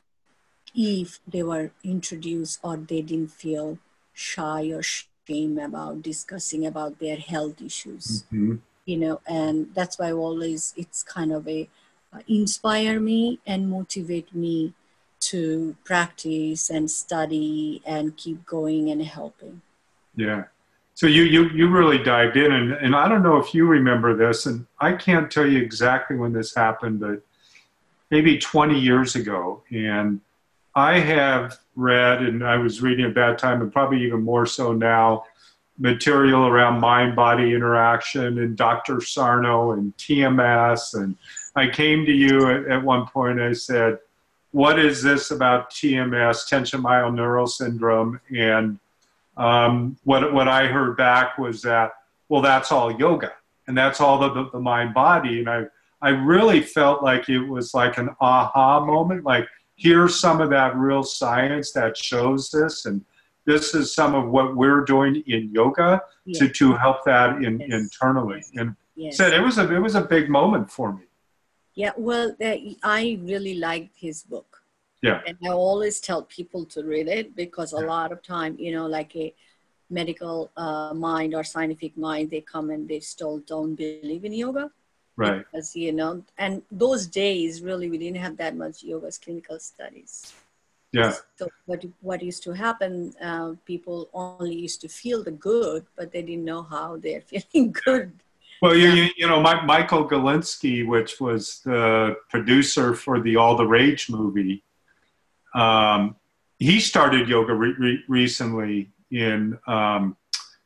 [0.74, 3.78] if they were introduced or they didn't feel
[4.14, 8.24] shy or shame about discussing about their health issues.
[8.34, 8.56] Mm-hmm.
[8.86, 11.70] You know, and that's why always it's kind of a
[12.14, 14.74] uh, inspire me and motivate me
[15.22, 19.62] to practice and study and keep going and helping.
[20.16, 20.46] Yeah.
[20.94, 24.16] So you you you really dived in, and and I don't know if you remember
[24.16, 27.22] this, and I can't tell you exactly when this happened, but
[28.10, 30.20] maybe 20 years ago, and
[30.76, 34.74] I have read, and I was reading at that time, and probably even more so
[34.74, 35.24] now,
[35.78, 39.02] material around mind-body interaction and Dr.
[39.02, 41.16] Sarno and TMS, and
[41.56, 43.42] I came to you at, at one point.
[43.42, 43.98] I said,
[44.52, 48.80] "What is this about TMS, tension myoneural syndrome?" and
[49.38, 51.94] um, what, what I heard back was that,
[52.30, 53.34] well, that's all yoga
[53.68, 55.40] and that's all the, the, the mind body.
[55.40, 55.66] And I,
[56.02, 60.76] I really felt like it was like an aha moment, like here's some of that
[60.76, 62.86] real science that shows this.
[62.86, 63.04] And
[63.46, 66.40] this is some of what we're doing in yoga yes.
[66.40, 67.70] to, to help that in, yes.
[67.72, 68.44] internally.
[68.56, 69.18] And yes.
[69.18, 71.04] said it was a, it was a big moment for me.
[71.74, 74.62] Yeah, well, uh, I really liked his book.
[75.02, 75.22] Yeah.
[75.26, 78.86] And I always tell people to read it because a lot of time, you know,
[78.86, 79.34] like a
[79.90, 84.70] medical uh, mind or scientific mind, they come and they still don't believe in yoga.
[85.18, 85.40] Right.
[85.40, 90.34] Because, you know, and those days really we didn't have that much yoga's clinical studies.
[90.94, 91.14] Yeah.
[91.38, 93.14] So what what used to happen?
[93.22, 97.72] Uh, people only used to feel the good, but they didn't know how they're feeling
[97.72, 98.12] good.
[98.62, 103.56] Well, you, you, you know, my, Michael Galinsky, which was the producer for the All
[103.56, 104.64] the Rage movie,
[105.56, 106.16] um,
[106.60, 110.16] he started yoga re- re- recently in um,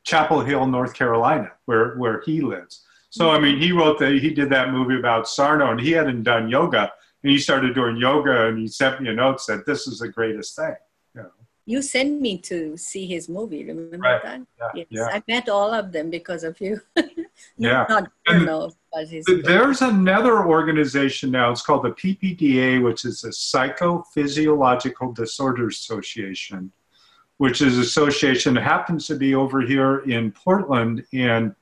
[0.03, 2.81] Chapel Hill, North Carolina, where where he lives.
[3.11, 6.23] So I mean, he wrote that he did that movie about Sarno, and he hadn't
[6.23, 6.91] done yoga,
[7.25, 9.97] and he started doing yoga, and he sent me a note that said, "This is
[9.97, 10.75] the greatest thing."
[11.15, 11.31] You, know?
[11.65, 13.65] you sent me to see his movie.
[13.65, 14.21] Remember right.
[14.21, 14.41] that?
[14.59, 14.69] Yeah.
[14.75, 15.07] Yes, yeah.
[15.11, 16.79] I met all of them because of you.
[17.57, 17.88] yeah.
[17.89, 18.69] Not Sarno,
[19.43, 21.49] there's another organization now.
[21.49, 26.71] It's called the PPDA, which is the Psychophysiological Disorders Association,
[27.38, 31.03] which is an association that happens to be over here in Portland.
[31.11, 31.55] And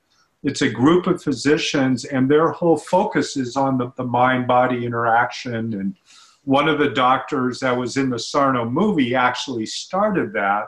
[0.44, 4.86] it's a group of physicians, and their whole focus is on the, the mind body
[4.86, 5.74] interaction.
[5.74, 5.96] And
[6.44, 10.68] one of the doctors that was in the Sarno movie actually started that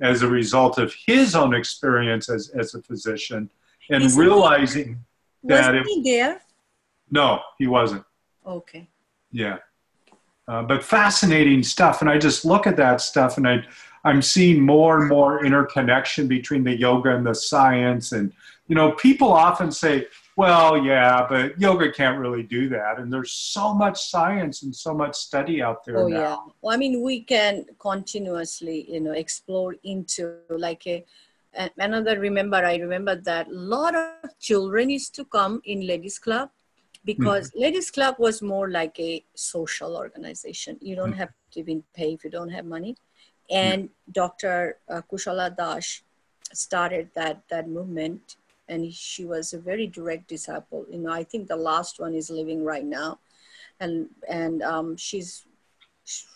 [0.00, 3.50] as a result of his own experience as, as a physician
[3.90, 4.98] and realizing
[5.44, 6.40] that was he there?
[7.10, 8.04] No, he wasn't.
[8.46, 8.88] Okay.
[9.32, 9.58] Yeah,
[10.48, 13.64] uh, but fascinating stuff, and I just look at that stuff, and I
[14.04, 18.32] I'm seeing more and more interconnection between the yoga and the science, and
[18.68, 22.98] you know, people often say, well, yeah, but yoga can't really do that.
[22.98, 25.98] And there's so much science and so much study out there.
[25.98, 26.18] Oh, now.
[26.18, 26.36] yeah.
[26.60, 31.04] Well, I mean, we can continuously, you know, explore into like a,
[31.78, 36.50] another remember i remember that a lot of children used to come in ladies club
[37.04, 37.62] because mm-hmm.
[37.62, 41.20] ladies club was more like a social organization you don't mm-hmm.
[41.20, 42.96] have to even pay if you don't have money
[43.50, 44.12] and mm-hmm.
[44.12, 46.02] dr uh, kushala das
[46.52, 48.36] started that that movement
[48.68, 52.30] and she was a very direct disciple you know i think the last one is
[52.30, 53.18] living right now
[53.80, 55.44] and and um, she's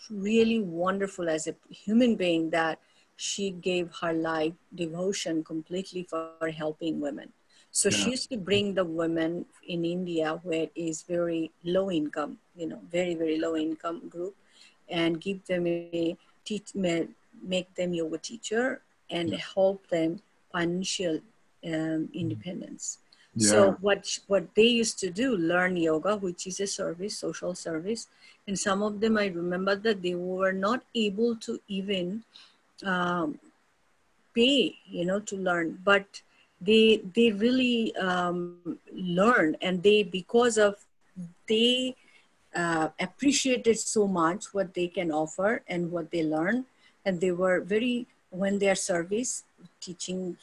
[0.09, 2.79] really wonderful as a human being that
[3.15, 7.31] she gave her life devotion completely for helping women.
[7.71, 7.97] So yeah.
[7.97, 12.67] she used to bring the women in India where it is very low income, you
[12.67, 14.35] know, very, very low income group
[14.89, 19.37] and give them a teach, make them yoga teacher and yeah.
[19.53, 20.19] help them
[20.51, 21.19] financial
[21.65, 22.99] um, independence.
[23.35, 23.49] Yeah.
[23.49, 28.07] So what what they used to do, learn yoga, which is a service, social service,
[28.47, 32.23] and some of them I remember that they were not able to even
[32.83, 33.39] um,
[34.33, 36.21] pay, you know, to learn, but
[36.59, 40.75] they they really um, learn, and they because of
[41.47, 41.95] they
[42.53, 46.65] uh, appreciated so much what they can offer and what they learn,
[47.05, 49.43] and they were very when their service
[49.79, 50.37] teaching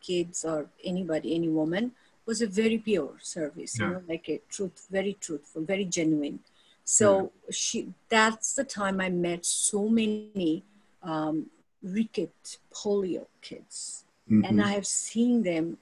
[0.00, 1.92] kids or anybody, any woman
[2.26, 3.86] was a very pure service, yeah.
[3.86, 6.40] you know, like a truth, very truthful, very genuine.
[6.84, 7.28] So yeah.
[7.50, 10.64] she, that's the time I met so many
[11.02, 11.46] um,
[11.82, 14.04] ricket polio kids.
[14.30, 14.44] Mm-hmm.
[14.44, 15.78] And I have seen them,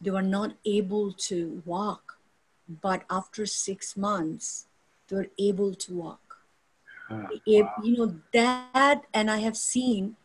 [0.00, 2.18] they were not able to walk,
[2.82, 4.66] but after six months,
[5.08, 6.38] they were able to walk.
[7.10, 7.74] Uh, wow.
[7.82, 10.16] You know, that, and I have seen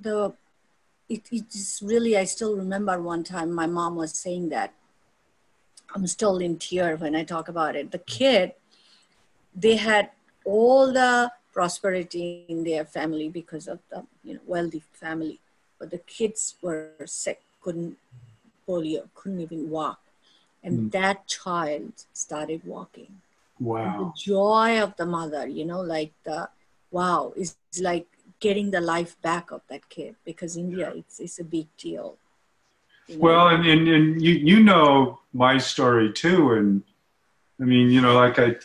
[0.00, 0.32] the
[1.08, 4.72] it, it's really, I still remember one time my mom was saying that.
[5.94, 7.90] I'm still in tears when I talk about it.
[7.90, 8.52] The kid,
[9.54, 10.10] they had
[10.44, 15.38] all the prosperity in their family because of the you know wealthy family,
[15.78, 17.96] but the kids were sick, couldn't
[18.66, 20.00] polio, couldn't even walk,
[20.62, 20.92] and mm.
[20.92, 23.20] that child started walking.
[23.60, 23.84] Wow!
[23.84, 26.48] And the joy of the mother, you know, like the
[26.90, 28.06] wow, is like
[28.42, 32.18] getting the life back of that kid because India it's it's a big deal.
[33.16, 36.82] Well, and, and and you you know my story too, and
[37.60, 38.56] I mean you know like I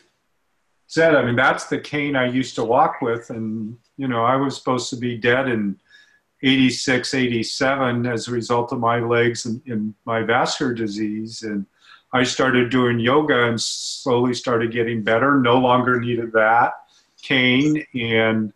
[0.87, 4.35] said, I mean that's the cane I used to walk with, and you know I
[4.35, 5.79] was supposed to be dead in
[6.43, 11.65] 86, 87 as a result of my legs and, and my vascular disease, and
[12.13, 15.39] I started doing yoga and slowly started getting better.
[15.39, 16.73] No longer needed that
[17.21, 18.53] cane and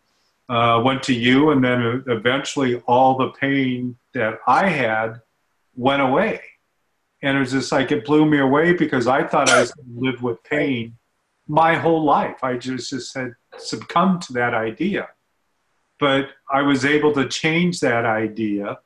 [0.51, 5.21] uh, went to you, and then eventually all the pain that I had
[5.75, 6.41] went away.
[7.21, 9.95] And it was just like it blew me away because I thought I was going
[9.95, 10.97] to live with pain
[11.47, 12.43] my whole life.
[12.43, 15.07] I just, just had succumbed to that idea.
[15.99, 18.79] But I was able to change that idea.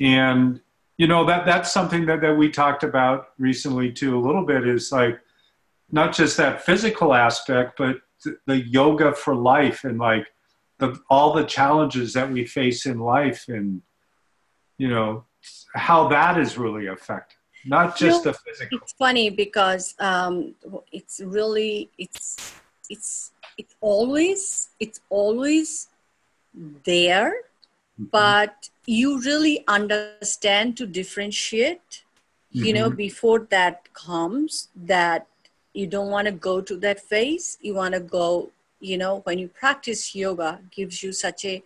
[0.00, 0.60] And,
[0.96, 4.66] you know, that, that's something that, that we talked about recently too, a little bit
[4.66, 5.20] is like
[5.92, 7.98] not just that physical aspect, but
[8.46, 10.26] the yoga for life and like
[10.78, 13.82] the all the challenges that we face in life and
[14.78, 15.24] you know
[15.74, 17.36] how that is really affected
[17.66, 20.54] not just you know, the physical it's funny because um,
[20.92, 22.54] it's really it's
[22.88, 25.88] it's it's always it's always
[26.84, 28.04] there mm-hmm.
[28.04, 32.04] but you really understand to differentiate
[32.54, 32.64] mm-hmm.
[32.64, 32.96] you know mm-hmm.
[32.96, 35.26] before that comes that
[35.74, 39.38] you don't want to go to that phase you want to go you know when
[39.38, 41.62] you practice yoga gives you such a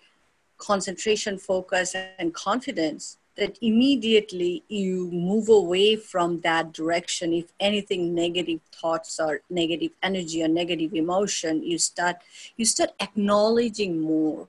[0.58, 7.32] concentration focus and confidence that immediately you move away from that direction.
[7.32, 12.16] If anything negative thoughts or negative energy or negative emotion you start
[12.56, 14.48] you start acknowledging more.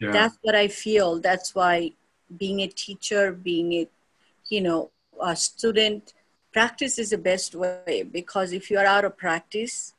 [0.00, 0.12] Yeah.
[0.12, 1.20] that's what i feel.
[1.20, 1.92] That's why
[2.36, 3.88] being a teacher being a
[4.48, 4.90] you know
[5.22, 6.12] a student
[6.52, 8.04] practice is the best way.
[8.18, 9.94] Because if you are out of practice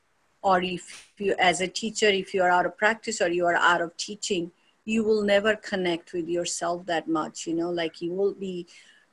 [0.47, 0.85] or if
[1.17, 3.95] you as a teacher if you are out of practice or you are out of
[4.07, 4.51] teaching
[4.93, 8.55] you will never connect with yourself that much you know like you will be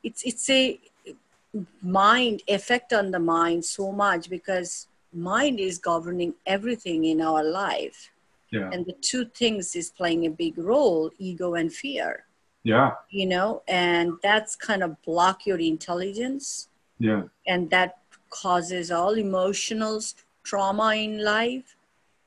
[0.09, 0.63] it's it's a
[1.83, 8.11] mind effect on the mind so much because mind is governing everything in our life.
[8.51, 8.71] Yeah.
[8.73, 12.25] and the two things is playing a big role ego and fear.
[12.63, 12.93] Yeah.
[13.11, 16.69] You know and that's kind of block your intelligence.
[17.01, 17.23] Yeah.
[17.49, 17.99] And that
[18.31, 20.01] causes all emotional
[20.45, 21.77] trauma in life.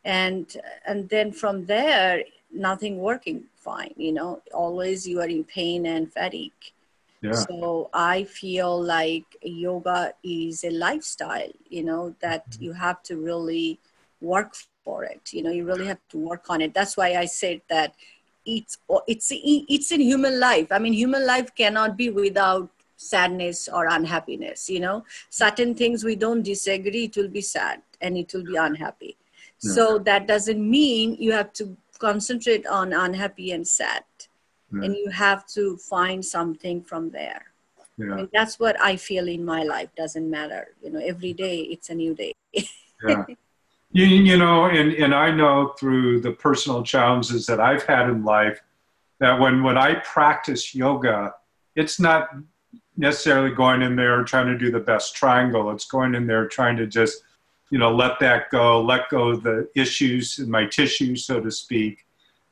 [0.04, 0.46] And
[0.86, 6.12] and then from there nothing working fine you know always you are in pain and
[6.12, 6.52] fatigue.
[7.20, 7.34] Yeah.
[7.34, 12.64] so i feel like yoga is a lifestyle you know that mm-hmm.
[12.66, 13.80] you have to really
[14.22, 14.56] work
[14.86, 16.74] for it you know you really have to work on it.
[16.74, 17.96] That's why i said that
[18.46, 20.72] it's it's it's in human life.
[20.72, 25.04] I mean human life cannot be without sadness or unhappiness you know.
[25.30, 29.18] Certain things we don't disagree it will be sad and it will be unhappy
[29.62, 29.72] yeah.
[29.74, 34.04] so that doesn't mean you have to concentrate on unhappy and sad
[34.74, 34.84] yeah.
[34.84, 37.46] and you have to find something from there
[37.98, 38.14] yeah.
[38.14, 41.62] I mean, that's what i feel in my life doesn't matter you know every day
[41.62, 42.34] it's a new day
[43.08, 43.26] yeah
[43.92, 48.24] You, you know, and, and I know through the personal challenges that I've had in
[48.24, 48.62] life
[49.20, 51.34] that when, when I practice yoga,
[51.76, 52.30] it's not
[52.98, 55.72] necessarily going in there trying to do the best triangle.
[55.72, 57.24] It's going in there trying to just,
[57.70, 61.52] you know, let that go, let go of the issues in my tissue, so to
[61.52, 62.06] speak,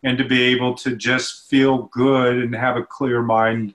[0.03, 3.73] and to be able to just feel good and have a clear mind,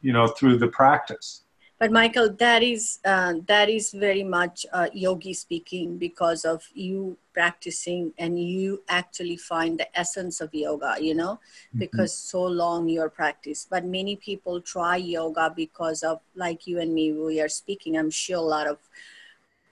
[0.00, 1.42] you know, through the practice.
[1.82, 7.18] But Michael, that is uh, that is very much uh, yogi speaking because of you
[7.34, 10.94] practicing and you actually find the essence of yoga.
[11.00, 11.80] You know, mm-hmm.
[11.80, 13.66] because so long your practice.
[13.68, 17.14] But many people try yoga because of like you and me.
[17.14, 17.98] We are speaking.
[17.98, 18.78] I'm sure a lot of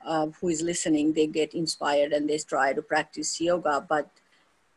[0.04, 3.84] uh, who is listening they get inspired and they try to practice yoga.
[3.86, 4.08] But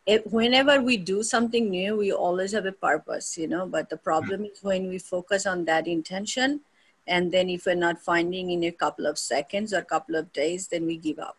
[0.06, 3.38] it, whenever we do something new, we always have a purpose.
[3.38, 3.66] You know.
[3.66, 6.62] But the problem is when we focus on that intention
[7.08, 10.32] and then if we're not finding in a couple of seconds or a couple of
[10.34, 11.38] days then we give up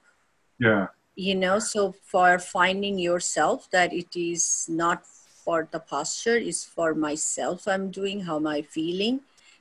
[0.58, 6.64] yeah you know so for finding yourself that it is not for the posture is
[6.64, 9.20] for myself i'm doing how am i feeling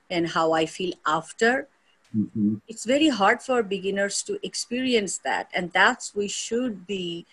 [0.09, 1.67] and how i feel after
[2.15, 2.55] mm-hmm.
[2.67, 7.25] it's very hard for beginners to experience that and that's we should be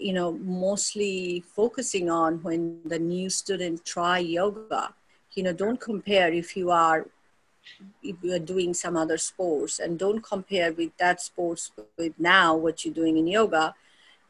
[0.00, 4.92] you know mostly focusing on when the new student try yoga
[5.34, 7.06] you know don't compare if you are
[8.02, 12.56] if you are doing some other sports and don't compare with that sports with now
[12.56, 13.74] what you're doing in yoga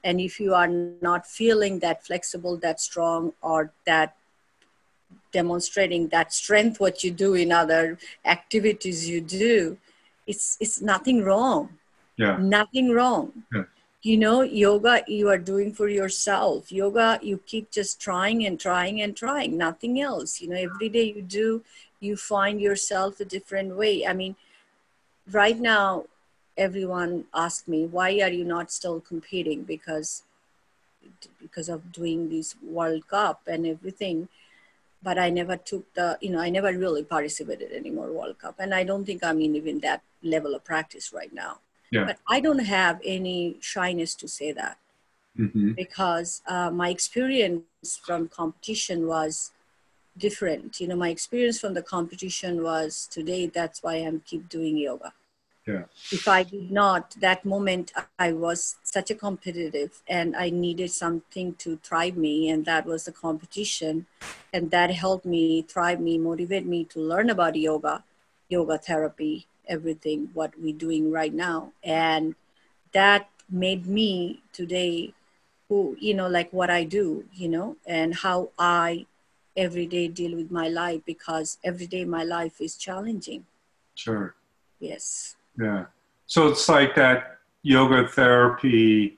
[0.05, 4.16] and if you are not feeling that flexible that strong or that
[5.33, 9.76] demonstrating that strength what you do in other activities you do
[10.26, 11.68] it's it's nothing wrong
[12.16, 13.62] yeah nothing wrong yeah.
[14.03, 19.01] you know yoga you are doing for yourself yoga you keep just trying and trying
[19.03, 21.62] and trying nothing else you know every day you do
[22.01, 24.07] you find yourself a different way.
[24.07, 24.37] I mean,
[25.31, 26.05] right now,
[26.57, 29.64] everyone asks me, why are you not still competing?
[29.64, 30.22] Because
[31.41, 34.29] because of doing this World Cup and everything.
[35.03, 38.57] But I never took the, you know, I never really participated anymore World Cup.
[38.59, 41.61] And I don't think I'm in even that level of practice right now.
[41.91, 42.05] Yeah.
[42.05, 44.79] But I don't have any shyness to say that.
[45.39, 45.73] Mm-hmm.
[45.73, 47.63] Because uh, my experience
[48.03, 49.53] from competition was
[50.17, 50.81] different.
[50.81, 55.13] You know, my experience from the competition was today, that's why I'm keep doing yoga.
[55.65, 55.85] Yeah.
[56.11, 61.55] If I did not, that moment I was such a competitive and I needed something
[61.57, 64.07] to thrive me, and that was the competition.
[64.53, 68.05] And that helped me thrive me, motivate me to learn about yoga,
[68.49, 71.73] yoga therapy, everything, what we're doing right now.
[71.85, 72.35] And
[72.93, 75.13] that made me today
[75.69, 79.07] who, you know, like what I do, you know, and how I
[79.57, 83.45] every day deal with my life because every day my life is challenging.
[83.95, 84.35] Sure.
[84.81, 85.37] Yes.
[85.61, 85.87] Yeah.
[86.27, 89.18] So it's like that yoga therapy.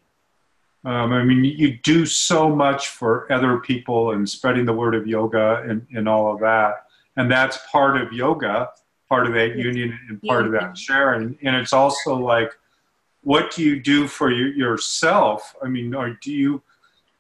[0.85, 5.07] Um, I mean, you do so much for other people and spreading the word of
[5.07, 6.87] yoga and, and all of that.
[7.17, 8.71] And that's part of yoga,
[9.09, 10.47] part of that union and part yeah.
[10.47, 11.37] of that sharing.
[11.43, 12.53] And it's also like,
[13.23, 15.55] what do you do for you, yourself?
[15.63, 16.63] I mean, or do you,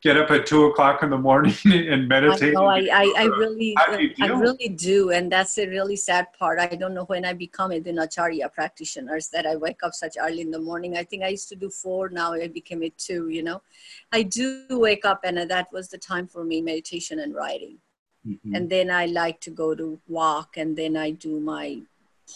[0.03, 2.55] get up at two o'clock in the morning and meditate?
[2.55, 6.59] No, I, I, I really, I really do, and that's a really sad part.
[6.59, 10.41] I don't know when I become a dinacharya practitioners that I wake up such early
[10.41, 10.97] in the morning.
[10.97, 12.09] I think I used to do four.
[12.09, 13.29] Now I became a two.
[13.29, 13.63] You know,
[14.13, 17.79] I do wake up, and that was the time for me meditation and writing.
[18.27, 18.55] Mm-hmm.
[18.55, 21.81] And then I like to go to walk, and then I do my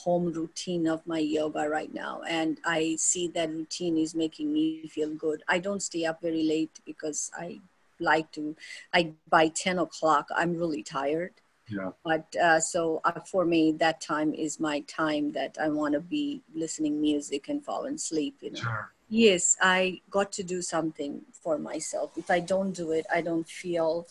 [0.02, 4.86] home routine of my yoga right now and i see that routine is making me
[4.88, 5.42] feel good.
[5.48, 7.60] I don't stay up very late because i
[8.00, 8.56] like to
[8.92, 11.32] i by 10 o'clock i'm really tired.
[11.68, 11.92] Yeah.
[12.04, 16.00] But uh, so uh, for me that time is my time that i want to
[16.00, 18.60] be listening music and fall asleep you know.
[18.60, 18.92] Sure.
[19.08, 22.12] yes i got to do something for myself.
[22.16, 24.06] If i don't do it i don't feel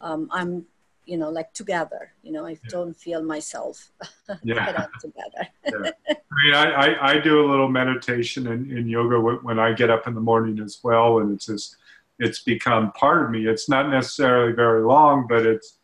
[0.00, 0.66] um, i'm
[1.08, 2.56] you know like together you know i yeah.
[2.68, 3.90] don't feel myself
[4.42, 4.86] yeah.
[5.00, 5.90] together yeah.
[6.06, 9.88] i mean I, I, I do a little meditation in, in yoga when i get
[9.88, 11.76] up in the morning as well and it's just
[12.18, 15.78] it's become part of me it's not necessarily very long but it's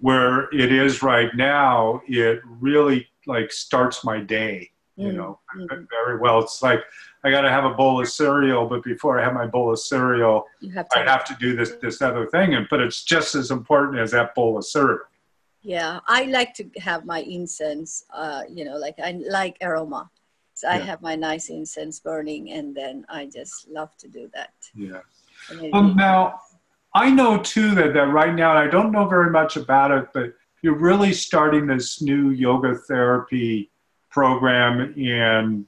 [0.00, 5.16] where it is right now it really like starts my day you mm-hmm.
[5.16, 5.84] know mm-hmm.
[5.90, 6.80] very well it's like
[7.24, 9.80] I got to have a bowl of cereal, but before I have my bowl of
[9.80, 10.44] cereal,
[10.74, 13.98] have I have to do this this other thing, and but it's just as important
[13.98, 15.00] as that bowl of cereal.
[15.62, 18.04] Yeah, I like to have my incense.
[18.14, 20.08] Uh, you know, like I like aroma,
[20.54, 24.52] so I have my nice incense burning, and then I just love to do that.
[24.74, 25.00] Yeah.
[25.72, 26.40] Well, now
[26.94, 30.06] I know too that that right now, and I don't know very much about it,
[30.14, 33.70] but you're really starting this new yoga therapy
[34.10, 35.66] program and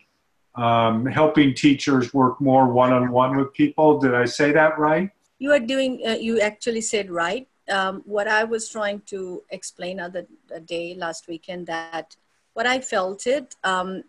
[0.54, 3.98] um, helping teachers work more one-on-one with people.
[3.98, 5.10] Did I say that right?
[5.38, 6.02] You are doing.
[6.06, 7.46] Uh, you actually said right.
[7.70, 10.26] Um, what I was trying to explain other
[10.66, 12.16] day last weekend that
[12.54, 13.56] what I felt it.
[13.64, 14.04] Um,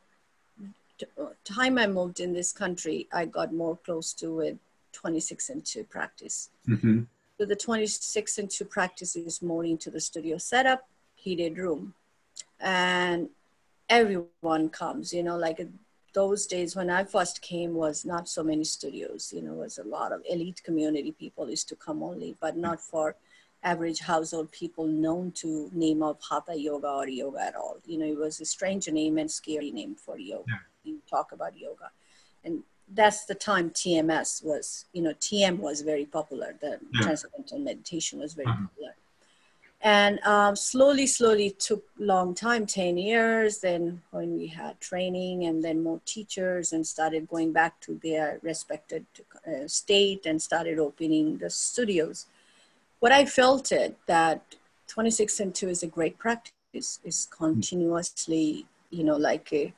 [1.43, 4.57] time I moved in this country, I got more close to it
[4.93, 6.49] 26 and 2 practice.
[6.67, 7.01] Mm-hmm.
[7.37, 11.93] So the 26 and 2 practice is more into the studio setup, heated room.
[12.59, 13.29] And
[13.91, 15.59] everyone comes, you know, like
[16.13, 19.83] those days when I first came was not so many studios, you know, was a
[19.83, 23.15] lot of elite community people used to come only, but not for
[23.63, 27.77] average household people known to name of hatha yoga or yoga at all.
[27.85, 30.45] You know, it was a strange name and scary name for yoga.
[30.47, 30.91] Yeah.
[30.91, 31.91] You talk about yoga.
[32.43, 32.63] And
[32.93, 36.55] that's the time TMS was, you know, TM was very popular.
[36.59, 37.01] The yeah.
[37.01, 38.67] transcendental meditation was very uh-huh.
[38.67, 38.95] popular.
[39.83, 43.59] And um, slowly, slowly took long time, 10 years.
[43.59, 48.39] Then when we had training and then more teachers and started going back to their
[48.43, 49.05] respected
[49.47, 52.27] uh, state and started opening the studios.
[52.99, 54.55] What I felt it that
[54.87, 56.99] 26 and 2 is a great practice.
[57.03, 59.73] Is continuously, you know, like a,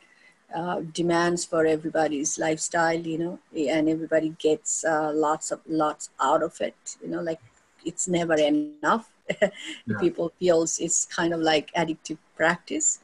[0.53, 6.43] uh, demands for everybody's lifestyle, you know, and everybody gets uh, lots of lots out
[6.43, 7.39] of it, you know, like
[7.83, 9.09] it's never enough.
[9.41, 9.97] yeah.
[9.99, 12.99] People feels it's kind of like addictive practice.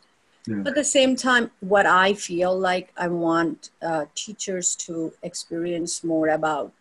[0.45, 0.57] Yeah.
[0.57, 6.03] But at the same time, what I feel like I want uh, teachers to experience
[6.03, 6.71] more about.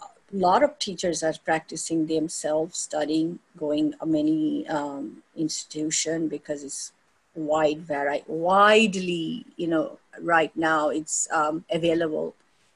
[0.00, 6.92] A lot of teachers are practicing themselves, studying, going many um, institution because it's
[7.34, 12.34] wide variety, widely, you know, right now it's um, available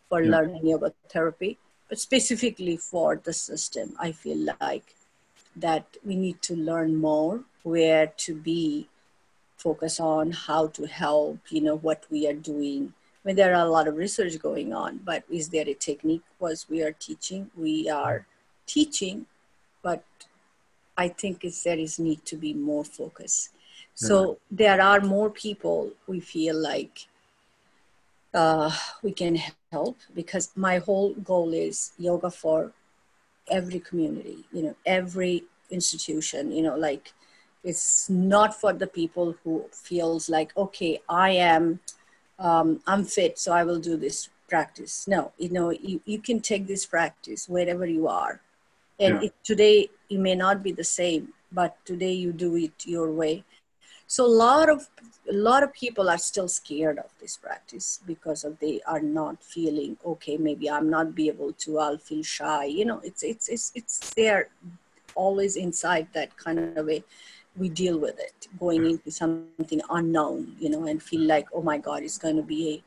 [0.09, 0.31] for yeah.
[0.31, 1.59] learning yoga therapy,
[1.89, 4.95] but specifically for the system, I feel like
[5.61, 8.89] that we need to learn more where to be,
[9.57, 12.93] focus on how to help, you know, what we are doing.
[13.25, 16.23] I mean, there are a lot of research going on, but is there a technique
[16.39, 17.51] was we are teaching?
[17.57, 18.27] We are
[18.67, 19.27] teaching,
[19.83, 20.05] but
[20.97, 23.51] I think is there is need to be more focus
[23.99, 27.09] so there are more people we feel like
[28.33, 28.71] uh,
[29.03, 29.41] we can
[29.73, 32.73] help because my whole goal is yoga for
[33.51, 37.13] every community, you know, every institution, you know, like
[37.65, 41.81] it's not for the people who feels like, okay, I am,
[42.39, 45.07] um, I'm fit, so I will do this practice.
[45.09, 48.41] No, you know, you, you can take this practice wherever you are.
[49.01, 49.27] And yeah.
[49.27, 53.45] it, today it may not be the same, but today you do it your way
[54.09, 54.89] so a lot of
[55.31, 59.43] a lot of people are still scared of this practice because of they are not
[59.45, 63.49] feeling okay maybe i'm not be able to i'll feel shy you know it's it's
[63.49, 64.49] it's it's there
[65.15, 67.05] always inside that kind of way
[67.57, 68.91] we deal with it going hmm.
[68.91, 72.63] into something unknown you know and feel like oh my god it's going to be
[72.75, 72.83] a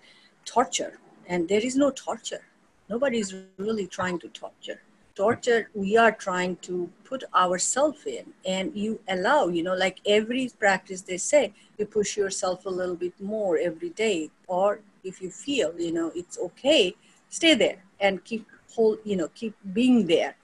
[0.45, 0.99] torture.
[1.27, 2.41] And there is no torture.
[2.89, 4.81] Nobody's really trying to torture
[5.15, 8.33] torture we are trying to put ourselves in.
[8.45, 12.95] And you allow you know like every practice they say you push yourself a little
[12.95, 14.31] bit more every day.
[14.47, 16.95] Or if you feel you know it's okay
[17.29, 18.45] stay there and keep
[18.75, 20.35] hold you know keep being there.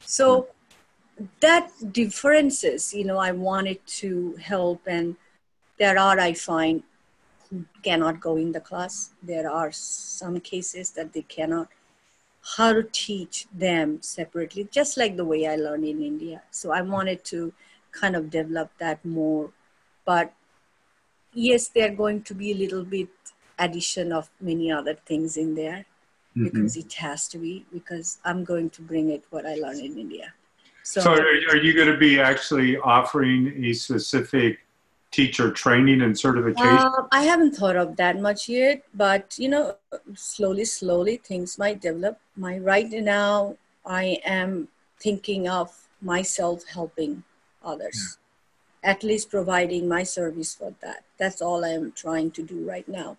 [0.00, 0.48] So
[1.40, 4.80] that differences you know i wanted to help.
[4.86, 5.16] And
[5.78, 6.82] there are i find
[7.50, 9.10] who cannot go in the class.
[9.22, 11.68] There are some cases that they cannot
[12.56, 16.42] how to teach them separately, just like the way I learned in India.
[16.50, 17.52] So I wanted to
[17.92, 19.50] kind of develop that more.
[20.04, 20.32] But
[21.32, 23.08] yes, there are going to be a little bit
[23.58, 25.84] addition of many other things in there
[26.36, 26.44] mm-hmm.
[26.44, 29.98] because it has to be, because I'm going to bring it what I learned in
[29.98, 30.32] India.
[30.84, 34.60] So, so are you going to be actually offering a specific
[35.10, 36.66] teacher training and certification?
[36.66, 39.76] Uh, I haven't thought of that much yet, but you know,
[40.14, 42.18] slowly, slowly things might develop.
[42.36, 44.68] My right now, I am
[45.00, 47.24] thinking of myself helping
[47.64, 48.18] others,
[48.82, 48.90] yeah.
[48.90, 51.04] at least providing my service for that.
[51.18, 53.16] That's all I am trying to do right now.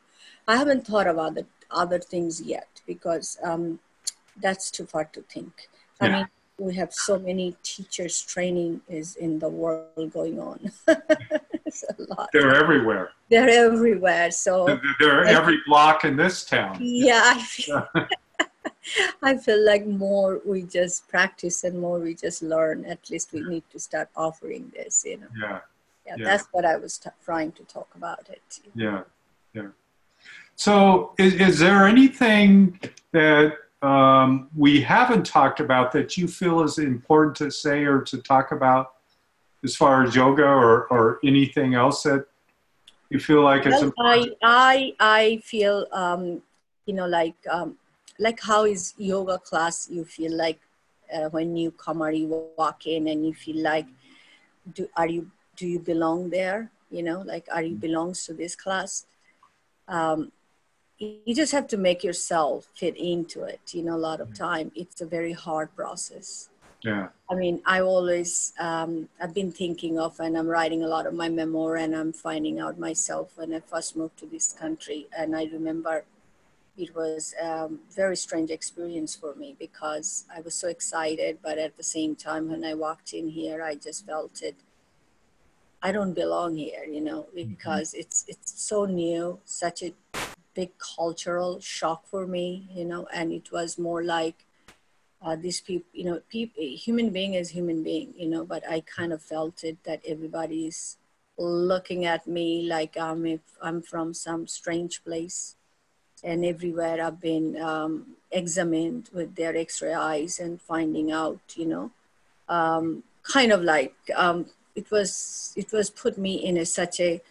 [0.48, 3.80] I haven't thought of other other things yet because um,
[4.42, 5.70] that's too far to think.
[6.02, 6.16] I yeah.
[6.18, 6.28] mean,
[6.58, 10.72] we have so many teachers training is in the world going on.
[12.34, 13.12] They're everywhere.
[13.30, 14.32] They're everywhere.
[14.32, 16.78] So they're every block in this town.
[16.80, 17.88] Yeah, I feel,
[19.24, 22.86] I feel like more we just practice and more we just learn.
[22.86, 25.04] At least we need to start offering this.
[25.06, 25.28] You know.
[25.40, 25.60] Yeah.
[26.06, 26.26] Yeah, yeah.
[26.26, 28.60] that's what I was t- trying to talk about it.
[28.74, 29.04] Yeah,
[29.54, 29.68] yeah.
[30.56, 32.80] So, is, is there anything
[33.12, 38.18] that um, we haven't talked about that you feel is important to say or to
[38.18, 38.94] talk about
[39.64, 42.26] as far as yoga or, or anything else that
[43.10, 46.42] You feel like it's well, I, I, I feel, um,
[46.86, 47.78] you know, like, um,
[48.20, 50.60] like how is yoga class you feel like
[51.14, 53.88] uh, when you come or you walk in and you feel like,
[54.76, 56.72] do, are you, do you belong there?
[56.92, 59.08] You know, like, are you belongs to this class?
[59.88, 60.32] Um,
[61.00, 64.70] you just have to make yourself fit into it you know a lot of time
[64.76, 66.50] it's a very hard process
[66.84, 71.06] yeah i mean i always um, i've been thinking of and i'm writing a lot
[71.06, 75.08] of my memoir and i'm finding out myself when i first moved to this country
[75.18, 76.04] and i remember
[76.78, 81.58] it was a um, very strange experience for me because i was so excited but
[81.58, 84.56] at the same time when i walked in here i just felt it
[85.84, 87.50] i don't belong here you know mm-hmm.
[87.50, 88.02] because mm-hmm.
[88.02, 89.94] it's it's so new such a
[90.60, 94.46] big cultural shock for me, you know, and it was more like
[95.22, 98.82] uh, these people, you know, people, human being is human being, you know, but I
[98.82, 100.98] kind of felt it that everybody's
[101.38, 105.56] looking at me like I'm, if I'm from some strange place.
[106.22, 111.92] And everywhere I've been um, examined with their X-ray eyes and finding out, you know,
[112.50, 115.54] um, kind of like um, it was.
[115.56, 117.22] It was put me in a, such a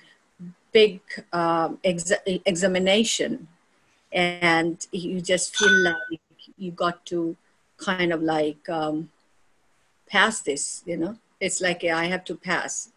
[0.73, 1.01] big
[1.35, 2.13] um, ex-
[2.47, 3.49] examination
[4.13, 6.21] and you just feel like
[6.57, 7.37] you got to
[7.79, 9.09] kind of like um,
[10.09, 12.91] pass this you know it's like i have to pass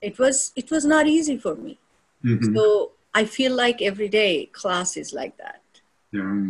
[0.00, 1.78] it was it was not easy for me
[2.24, 2.54] mm-hmm.
[2.54, 5.62] so i feel like every day class is like that
[6.12, 6.44] yeah.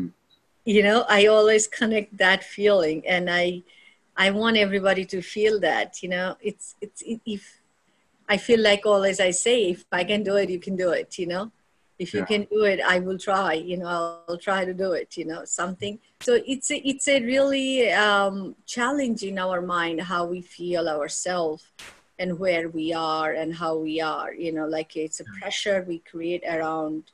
[0.65, 3.63] you know i always connect that feeling and i
[4.17, 7.59] i want everybody to feel that you know it's it's if
[8.29, 11.19] I feel like always I say, if I can do it, you can do it,
[11.19, 11.51] you know?
[11.99, 12.27] If you yeah.
[12.27, 15.25] can do it, I will try, you know, I'll, I'll, try to do it, you
[15.25, 15.99] know, something.
[16.21, 21.67] So it's a, it's a really um, challenge in our mind how we feel ourselves
[22.21, 25.99] and where we are and how we are, you know, like it's a pressure we
[25.99, 27.11] create around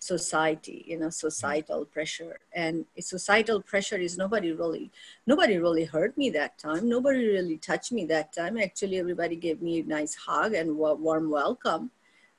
[0.00, 2.38] society you know societal pressure.
[2.52, 4.90] And societal pressure is nobody really
[5.26, 6.88] nobody really hurt me that time.
[6.88, 8.58] Nobody really touched me that time.
[8.58, 11.90] Actually everybody gave me a nice hug and warm welcome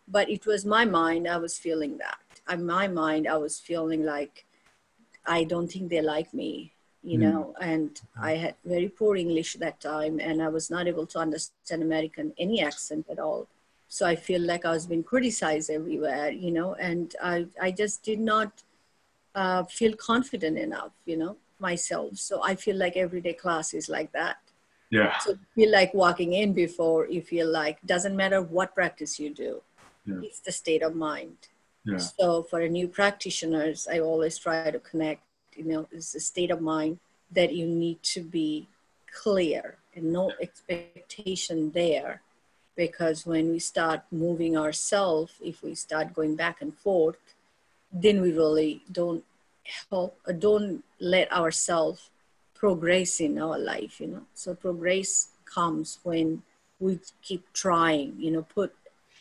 [0.09, 2.19] but it was my mind i was feeling that.
[2.51, 4.45] In my mind i was feeling like
[5.25, 7.21] i don't think they like me you mm.
[7.21, 11.19] know and i had very poor english that time and i was not able to
[11.19, 13.47] understand american any accent at all.
[13.87, 18.03] So i feel like i was being criticized everywhere you know and i i just
[18.03, 18.51] did not
[19.35, 22.17] uh, feel confident enough you know myself.
[22.17, 24.37] So i feel like everyday class is like that.
[24.91, 25.17] Yeah.
[25.19, 29.61] So feel like walking in before you feel like doesn't matter what practice you do
[30.09, 30.27] yeah.
[30.27, 31.37] it's the state of mind
[31.85, 31.97] yeah.
[31.97, 35.21] so for a new practitioners i always try to connect
[35.55, 36.99] you know it's a state of mind
[37.31, 38.67] that you need to be
[39.11, 42.21] clear and no expectation there
[42.75, 47.17] because when we start moving ourselves, if we start going back and forth,
[47.91, 49.25] then we really don't
[49.89, 52.09] help, uh, don't let ourselves
[52.55, 54.23] progress in our life, you know.
[54.33, 56.43] So progress comes when
[56.79, 58.73] we keep trying, you know, put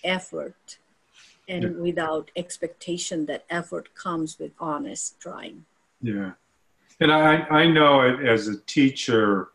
[0.08, 0.78] effort
[1.48, 1.70] and yeah.
[1.70, 5.64] without expectation that effort comes with honest trying.
[6.02, 6.32] Yeah.
[7.00, 9.48] And I, I know it as a teacher,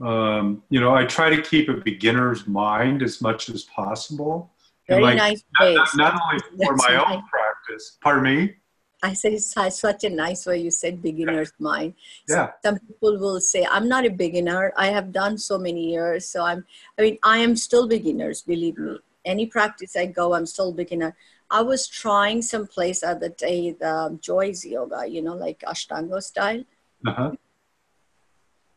[0.00, 4.50] um, you know, I try to keep a beginner's mind as much as possible.
[4.88, 7.96] Very like, nice not, not, not, only for my own practice.
[8.00, 8.54] Pardon me.
[9.02, 11.64] I said it's such a nice way you said beginner's yeah.
[11.64, 11.94] mind.
[12.28, 12.50] Yeah.
[12.64, 14.72] Some people will say, I'm not a beginner.
[14.76, 16.26] I have done so many years.
[16.26, 16.64] So I'm,
[16.98, 18.98] I mean, I am still beginners, believe me.
[19.26, 21.14] Any practice I go, I'm still beginner.
[21.50, 26.64] I was trying some place other day, the Jois yoga, you know, like Ashtanga style.
[27.06, 27.32] Uh-huh.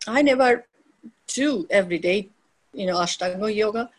[0.08, 0.66] I never
[1.28, 2.30] do every day,
[2.74, 3.90] you know, Ashtanga yoga,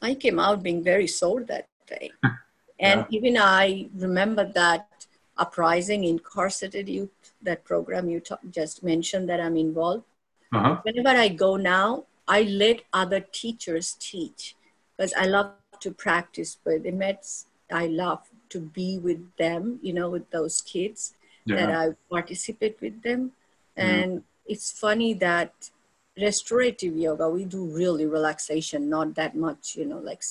[0.00, 2.10] I came out being very sore that day.
[2.80, 3.06] and yeah.
[3.10, 4.88] even I remember that
[5.36, 7.10] uprising incarcerated youth,
[7.42, 10.04] that program you t- just mentioned that I'm involved.
[10.52, 10.80] Uh-huh.
[10.82, 14.56] Whenever I go now, I let other teachers teach
[14.96, 15.52] because I love
[15.84, 17.46] to practice with inmates.
[17.70, 21.14] I love to be with them, you know, with those kids
[21.44, 21.56] yeah.
[21.56, 23.32] that I participate with them.
[23.76, 23.88] Mm-hmm.
[23.88, 25.70] And it's funny that
[26.16, 30.22] restorative yoga we do really relaxation not that much you know like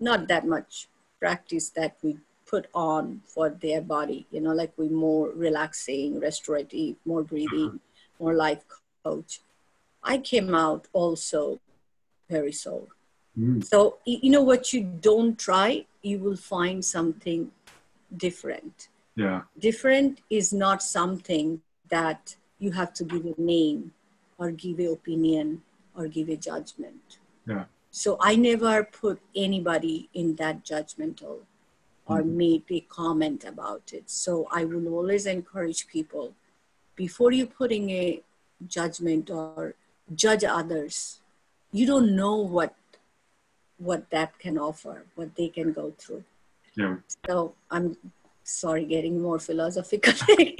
[0.00, 0.88] not that much
[1.20, 6.96] practice that we put on for their body you know like we more relaxing restorative
[7.04, 8.24] more breathing mm-hmm.
[8.24, 8.64] more life
[9.04, 9.40] coach
[10.02, 11.60] i came out also
[12.30, 12.88] very sore
[13.38, 13.64] mm.
[13.64, 17.50] so you know what you don't try you will find something
[18.16, 23.92] different yeah different is not something that you have to give a name
[24.38, 25.62] or give a opinion
[25.94, 27.18] or give a judgment.
[27.46, 27.64] Yeah.
[27.90, 31.40] So I never put anybody in that judgmental
[32.06, 32.36] or Mhm.
[32.44, 34.08] made a comment about it.
[34.10, 36.34] So I will always encourage people
[36.96, 38.22] before you putting a
[38.66, 39.74] judgment or
[40.14, 41.20] judge others,
[41.70, 42.74] you don't know what
[43.78, 46.24] what that can offer, what they can go through.
[46.76, 46.96] Yeah.
[47.26, 47.96] So I'm
[48.44, 50.12] sorry, getting more philosophical.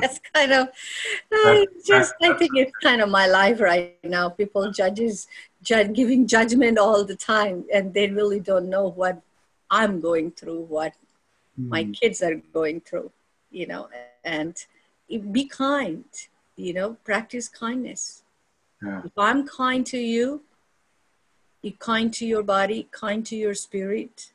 [0.00, 0.68] That's kind of
[1.32, 2.14] uh, just.
[2.22, 4.28] I think it's kind of my life right now.
[4.28, 5.26] People judges
[5.62, 9.20] judge, giving judgment all the time, and they really don't know what
[9.70, 10.94] I'm going through, what
[11.70, 13.10] my Mm, kids are going through.
[13.50, 13.88] You know,
[14.24, 14.56] and
[15.32, 16.04] be kind.
[16.56, 18.22] You know, practice kindness.
[18.82, 19.02] yeah.
[19.04, 20.42] If I'm kind to you,
[21.64, 24.32] be kind to your body, kind to your spirit,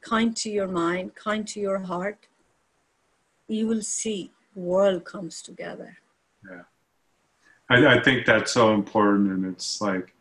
[0.00, 2.26] kind to your mind, kind to your heart,
[3.46, 5.98] you will see the world comes together.
[7.70, 9.30] I, I think that's so important.
[9.30, 10.14] And it's like,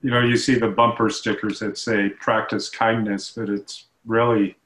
[0.00, 4.56] you know, you see the bumper stickers that say practice kindness, but it's really,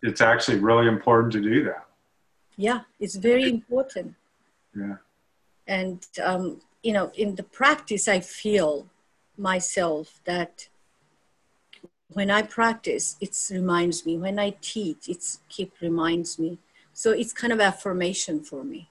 [0.00, 1.84] it's actually really important to do that.
[2.56, 4.14] Yeah, it's very important.
[4.74, 4.96] Yeah.
[5.66, 8.88] And, um, you know, in the practice, I feel
[9.42, 10.68] myself that
[12.08, 14.16] when I practice, it reminds me.
[14.16, 16.58] When I teach, it's keep reminds me.
[16.92, 18.90] So it's kind of affirmation for me.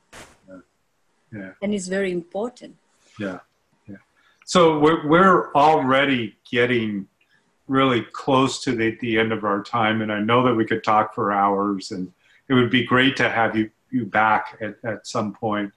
[1.34, 1.52] Yeah.
[1.62, 2.76] And it's very important.
[3.20, 3.40] Yeah.
[3.88, 3.98] Yeah.
[4.46, 7.08] So we're, we're already getting
[7.68, 10.02] really close to the, the end of our time.
[10.02, 12.12] And I know that we could talk for hours and
[12.50, 15.72] it would be great to have you, you back at, at some point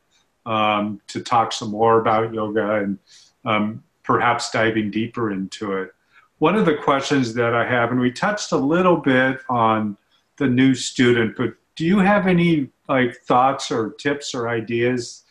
[0.45, 2.99] um, to talk some more about yoga and
[3.45, 5.93] um, perhaps diving deeper into it.
[6.39, 9.97] One of the questions that I have, and we touched a little bit on
[10.37, 15.25] the new student, but do you have any like thoughts or tips or ideas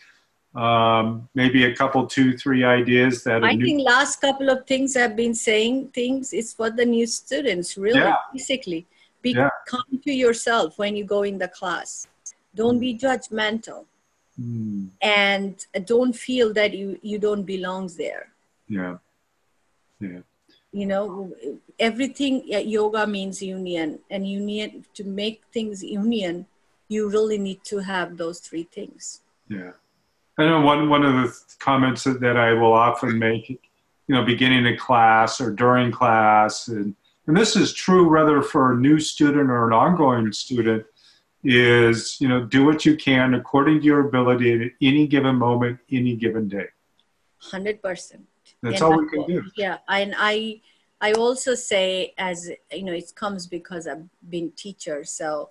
[0.56, 4.96] um, maybe a couple, two, three ideas that I new, think last couple of things
[4.96, 8.16] I've been saying things is for the new students, really, Yeah.
[8.32, 8.86] basically.
[9.24, 9.50] Be Yeah.
[9.66, 12.08] kind to yourself when you go in the class.
[12.54, 13.86] Don't be judgmental
[14.36, 18.33] Hmm, and don't feel that you, you don't belong there.
[18.74, 18.96] Yeah,
[20.00, 20.22] Yeah.
[20.80, 21.08] You know,
[21.90, 22.34] everything
[22.78, 26.36] yoga means union, and union to make things union,
[26.94, 29.22] you really need to have those three things.
[29.50, 29.74] yeah.
[30.40, 33.46] I know one one of the comments that, that I will often make,
[34.08, 36.96] you know, beginning a class or during class, and
[37.28, 40.84] and this is true whether for a new student or an ongoing student,
[41.44, 45.78] is you know do what you can according to your ability at any given moment,
[45.92, 46.70] any given day.
[47.52, 48.26] hundred percent.
[48.64, 49.44] That's all we can do.
[49.56, 50.62] Yeah, and I
[51.02, 55.04] I also say as you know, it comes because I've been teacher.
[55.04, 55.50] So,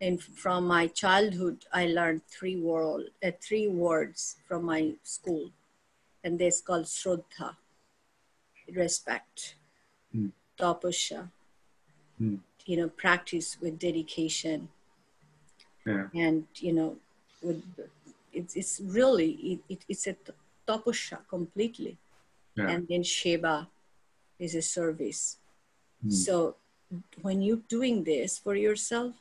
[0.00, 5.50] and from my childhood, I learned three world, uh, three words from my school,
[6.24, 7.56] and they're called Shraddha,
[8.74, 9.56] respect,
[10.12, 10.28] Hmm.
[10.58, 11.28] tapasya,
[12.18, 12.36] Hmm.
[12.64, 14.68] you know, practice with dedication,
[15.84, 16.96] Yeah, and you know,
[17.42, 17.62] with
[18.32, 20.16] it's it's really it, it, it's a
[20.66, 21.98] tapasya completely
[22.56, 23.68] yeah, and then Sheba
[24.38, 25.38] is a service.
[26.02, 26.10] Hmm.
[26.10, 26.56] So
[27.22, 29.14] when you're doing this for yourself,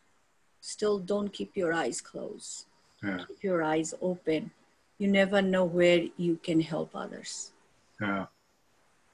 [0.61, 2.65] still don't keep your eyes closed.
[3.03, 4.51] yeah, Keep your eyes open.
[4.97, 7.51] You never know where you can help others.
[8.01, 8.25] yeah.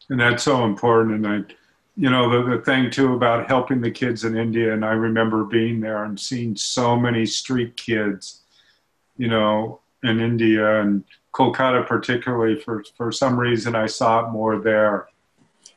[0.10, 1.16] And that's so important.
[1.16, 1.54] And I,
[1.96, 5.44] you know, the, the thing too about helping the kids in India, and I remember
[5.46, 8.42] being there and seeing so many street kids,
[9.18, 11.04] you know, in India and
[11.34, 12.60] Kolkata particularly.
[12.60, 15.08] For for some reason, I saw it more there.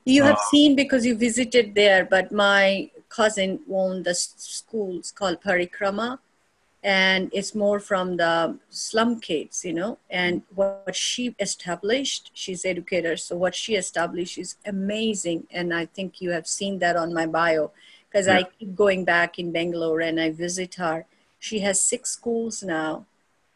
[0.05, 4.99] You have Uh, seen because you visited there, but my cousin owned the school.
[4.99, 6.19] It's called Parikrama,
[6.83, 9.99] and it's more from the slum kids, you know.
[10.11, 15.47] And what she established, she's educator, so what she established is amazing.
[15.51, 17.71] And I think you have seen that on my bio,
[18.09, 21.07] because I keep going back in Bangalore and I visit her.
[21.39, 23.07] She has six schools now,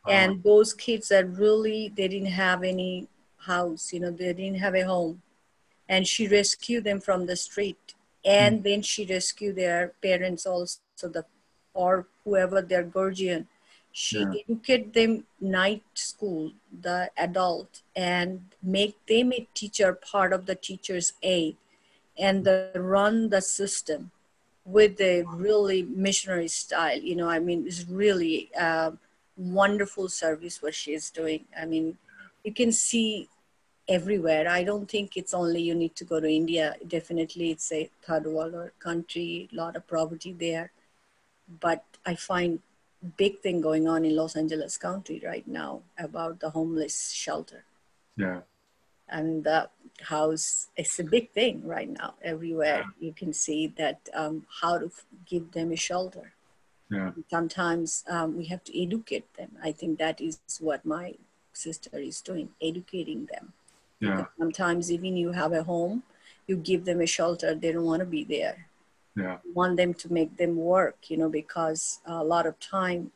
[0.08, 3.08] and those kids that really they didn't have any
[3.46, 5.22] house, you know, they didn't have a home.
[5.88, 7.94] And she rescued them from the street.
[8.24, 11.02] And then she rescued their parents also the
[11.52, 13.30] or whoever their guardian.
[13.76, 14.32] She Yeah.
[14.32, 21.12] educated them night school the adult and make them a teacher part of the teacher's
[21.22, 21.56] aid.
[22.18, 24.10] And the, run the system
[24.64, 28.90] with a really missionary style you know i mean it's really uh,
[29.38, 31.96] wonderful service what she is doing i mean
[32.44, 33.28] you can see
[33.88, 34.48] everywhere.
[34.48, 36.76] I don't think it's only you need to go to India.
[36.86, 40.70] Definitely, it's a third world country, a lot of poverty there.
[41.60, 42.60] But I find
[43.16, 47.64] big thing going on in Los Angeles County right now about the homeless shelter.
[48.16, 48.40] Yeah,
[49.08, 49.70] and the
[50.00, 54.90] house it's a big thing right now everywhere you can see that um, how to
[55.26, 56.34] give them a shelter
[56.90, 57.10] yeah.
[57.30, 59.50] sometimes um, we have to educate them.
[59.62, 61.14] I think that is what my
[61.52, 63.52] sister is doing educating them.
[64.00, 64.16] Yeah.
[64.16, 66.02] Because sometimes even you have a home
[66.46, 68.66] you give them a shelter they don't want to be there.
[69.16, 69.38] Yeah.
[69.52, 73.10] Want them to make them work you know because a lot of time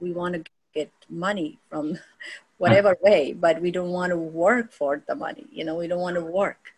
[0.00, 0.44] we want to
[0.74, 1.98] get money from
[2.58, 6.00] whatever way but we don't want to work for the money you know we don't
[6.00, 6.71] want to work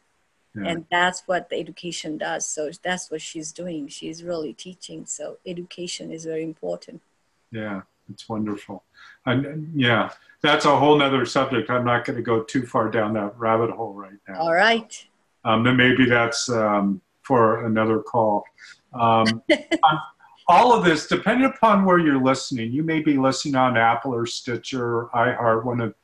[0.55, 0.71] yeah.
[0.71, 2.47] and that's what the education does.
[2.47, 3.89] So that's what she's doing.
[3.89, 5.07] She's really teaching.
[5.07, 7.03] So education is very important.
[7.51, 8.85] Yeah it's wonderful.
[9.27, 10.11] And yeah
[10.43, 11.71] that's a whole nother subject.
[11.71, 14.41] I'm not going to go too far down that rabbit hole right now.
[14.41, 15.07] All right.
[15.45, 18.45] Um, then maybe that's um, for another call.
[18.93, 19.43] Um,
[20.49, 24.27] all of this depending upon where you're listening you may be listening on apple or
[24.27, 25.95] stitcher or iheart one of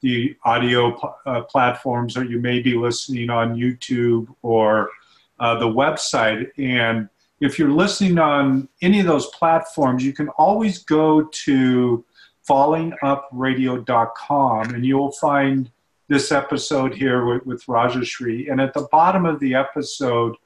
[0.00, 0.96] the audio
[1.26, 4.90] uh, platforms, that you may be listening on YouTube or
[5.38, 6.50] uh, the website.
[6.58, 7.08] And
[7.40, 12.04] if you're listening on any of those platforms, you can always go to
[12.48, 15.70] fallingupradio.com and you'll find
[16.08, 17.64] this episode here with, with.
[17.68, 20.36] And at the bottom of the episode,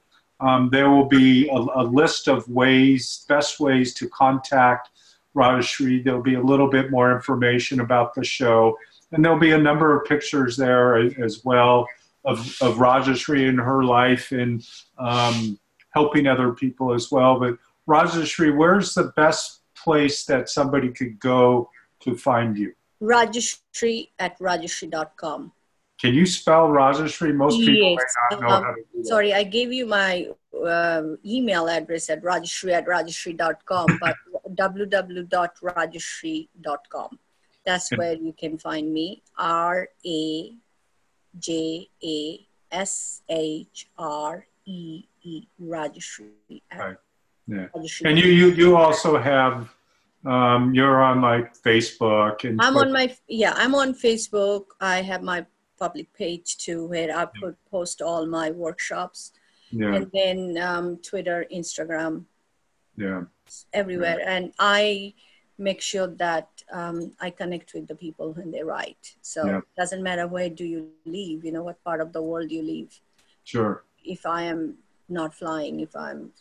[0.41, 4.91] um, there will be a, a, list of ways, best ways to contact
[5.35, 6.05] Rajashree.
[6.05, 8.77] There'll be a little bit more information about the show
[9.13, 11.87] and there'll be a number of pictures there as well
[12.25, 14.67] of, of Rajashree and her life and
[14.99, 15.59] um,
[15.91, 17.39] helping other people as well.
[17.39, 22.75] But Rajashree, where's the best place that somebody could go to find you?
[23.03, 25.53] Rajashree at rajashree.com.
[26.01, 27.35] Can you spell Rajashree?
[27.35, 28.01] Most people yes.
[28.31, 29.07] may not know um, how to do that.
[29.07, 30.27] Sorry, I gave you my
[30.67, 34.17] um, email address at rajashree at rajashree.com, but
[34.51, 37.19] www.rajashree.com.
[37.65, 39.23] That's where you can find me.
[39.39, 40.55] R A
[41.39, 46.63] J A S H R E E Rajashree.
[46.77, 46.97] Right.
[47.47, 47.67] Yeah.
[48.05, 49.69] And you, you you also have
[50.25, 54.65] um, you're on like Facebook and I'm on my yeah I'm on Facebook.
[54.81, 55.45] I have my
[55.79, 59.33] public page too where I put post all my workshops.
[59.71, 59.95] Yeah.
[59.95, 62.25] And then um, Twitter, Instagram.
[62.97, 63.23] Yeah.
[63.73, 64.37] Everywhere, yeah.
[64.37, 65.15] and I
[65.59, 69.15] make sure that um, I connect with the people when they write.
[69.23, 69.59] So yeah.
[69.59, 72.63] it doesn't matter where do you live, you know, what part of the world you
[72.63, 73.01] live.
[73.45, 73.85] Sure.
[74.05, 74.79] If I am
[75.09, 76.33] not flying, if I'm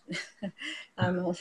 [0.97, 1.33] I'm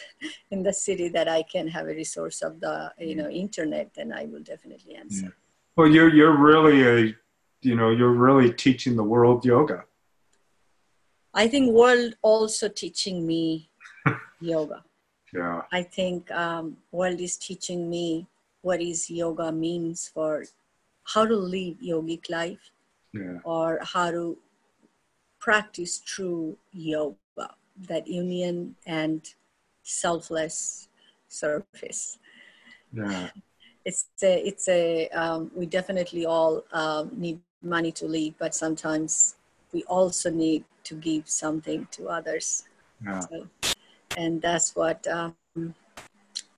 [0.51, 4.13] in the city that I can have a resource of the you know internet, then
[4.13, 5.27] I will definitely answer.
[5.27, 5.31] Yeah.
[5.77, 7.15] Well, you're you're really a
[7.63, 9.85] you know you're really teaching the world yoga.
[11.35, 13.71] I think world also teaching me
[14.41, 14.85] yoga.
[15.33, 15.63] Yeah.
[15.73, 18.27] I think um, world is teaching me
[18.61, 20.45] what is yoga means for
[21.05, 22.71] how to live yogic life
[23.13, 23.39] yeah.
[23.45, 24.39] or how to
[25.41, 27.17] practice true yoga,
[27.89, 29.35] that union and
[29.83, 30.89] selfless
[31.29, 32.19] service.
[32.93, 33.29] Yeah.
[33.85, 39.35] It's a, it's a, um, we definitely all um, need money to live, but sometimes
[39.73, 42.63] we also need to give something to others.
[43.05, 43.19] Yeah.
[43.19, 43.49] So,
[44.17, 45.35] and that's what um,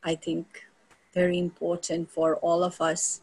[0.03, 0.67] I think
[1.13, 3.21] very important for all of us.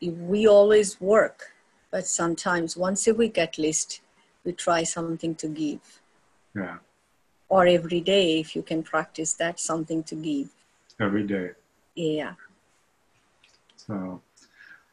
[0.00, 1.52] We always work,
[1.90, 4.00] but sometimes once a week at least,
[4.44, 6.00] we try something to give.
[6.56, 6.78] Yeah.
[7.48, 10.48] Or every day, if you can practice that, something to give.
[10.98, 11.50] Every day.
[11.94, 12.34] Yeah.
[13.76, 14.22] So,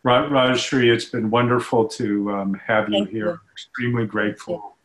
[0.04, 3.26] Rajashree, it's been wonderful to um, have you Thank here.
[3.26, 3.40] You.
[3.54, 4.76] Extremely grateful.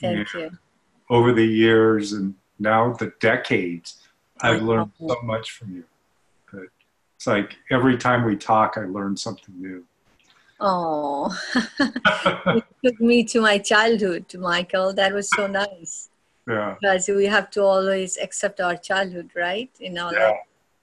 [0.00, 0.50] Thank you.
[1.08, 3.96] Over the years and now the decades,
[4.40, 5.84] I've learned so much from you.
[6.52, 6.64] But
[7.16, 9.84] it's like every time we talk, I learn something new.
[10.60, 11.36] Oh,
[11.80, 14.92] it took me to my childhood, Michael.
[14.92, 16.10] That was so nice.
[16.46, 16.76] Yeah.
[16.80, 19.70] Because we have to always accept our childhood, right?
[19.80, 20.32] In our yeah.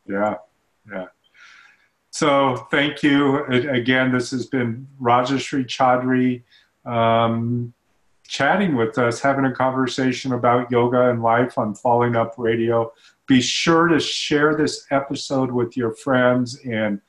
[0.07, 0.35] Yeah.
[0.91, 1.05] Yeah.
[2.09, 4.11] So thank you again.
[4.11, 6.41] This has been Rajashree Choudhury
[6.91, 7.73] um,
[8.27, 12.91] chatting with us, having a conversation about yoga and life on Falling Up Radio.
[13.27, 17.01] Be sure to share this episode with your friends and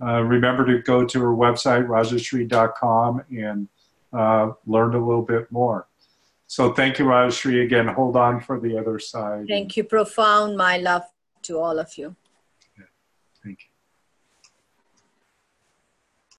[0.00, 3.68] uh, remember to go to her website, rajashree.com, and
[4.12, 5.88] uh, learn a little bit more.
[6.46, 7.64] So thank you, Rajashree.
[7.64, 9.46] Again, hold on for the other side.
[9.48, 9.84] Thank you.
[9.84, 11.02] Profound my love
[11.42, 12.14] to all of you.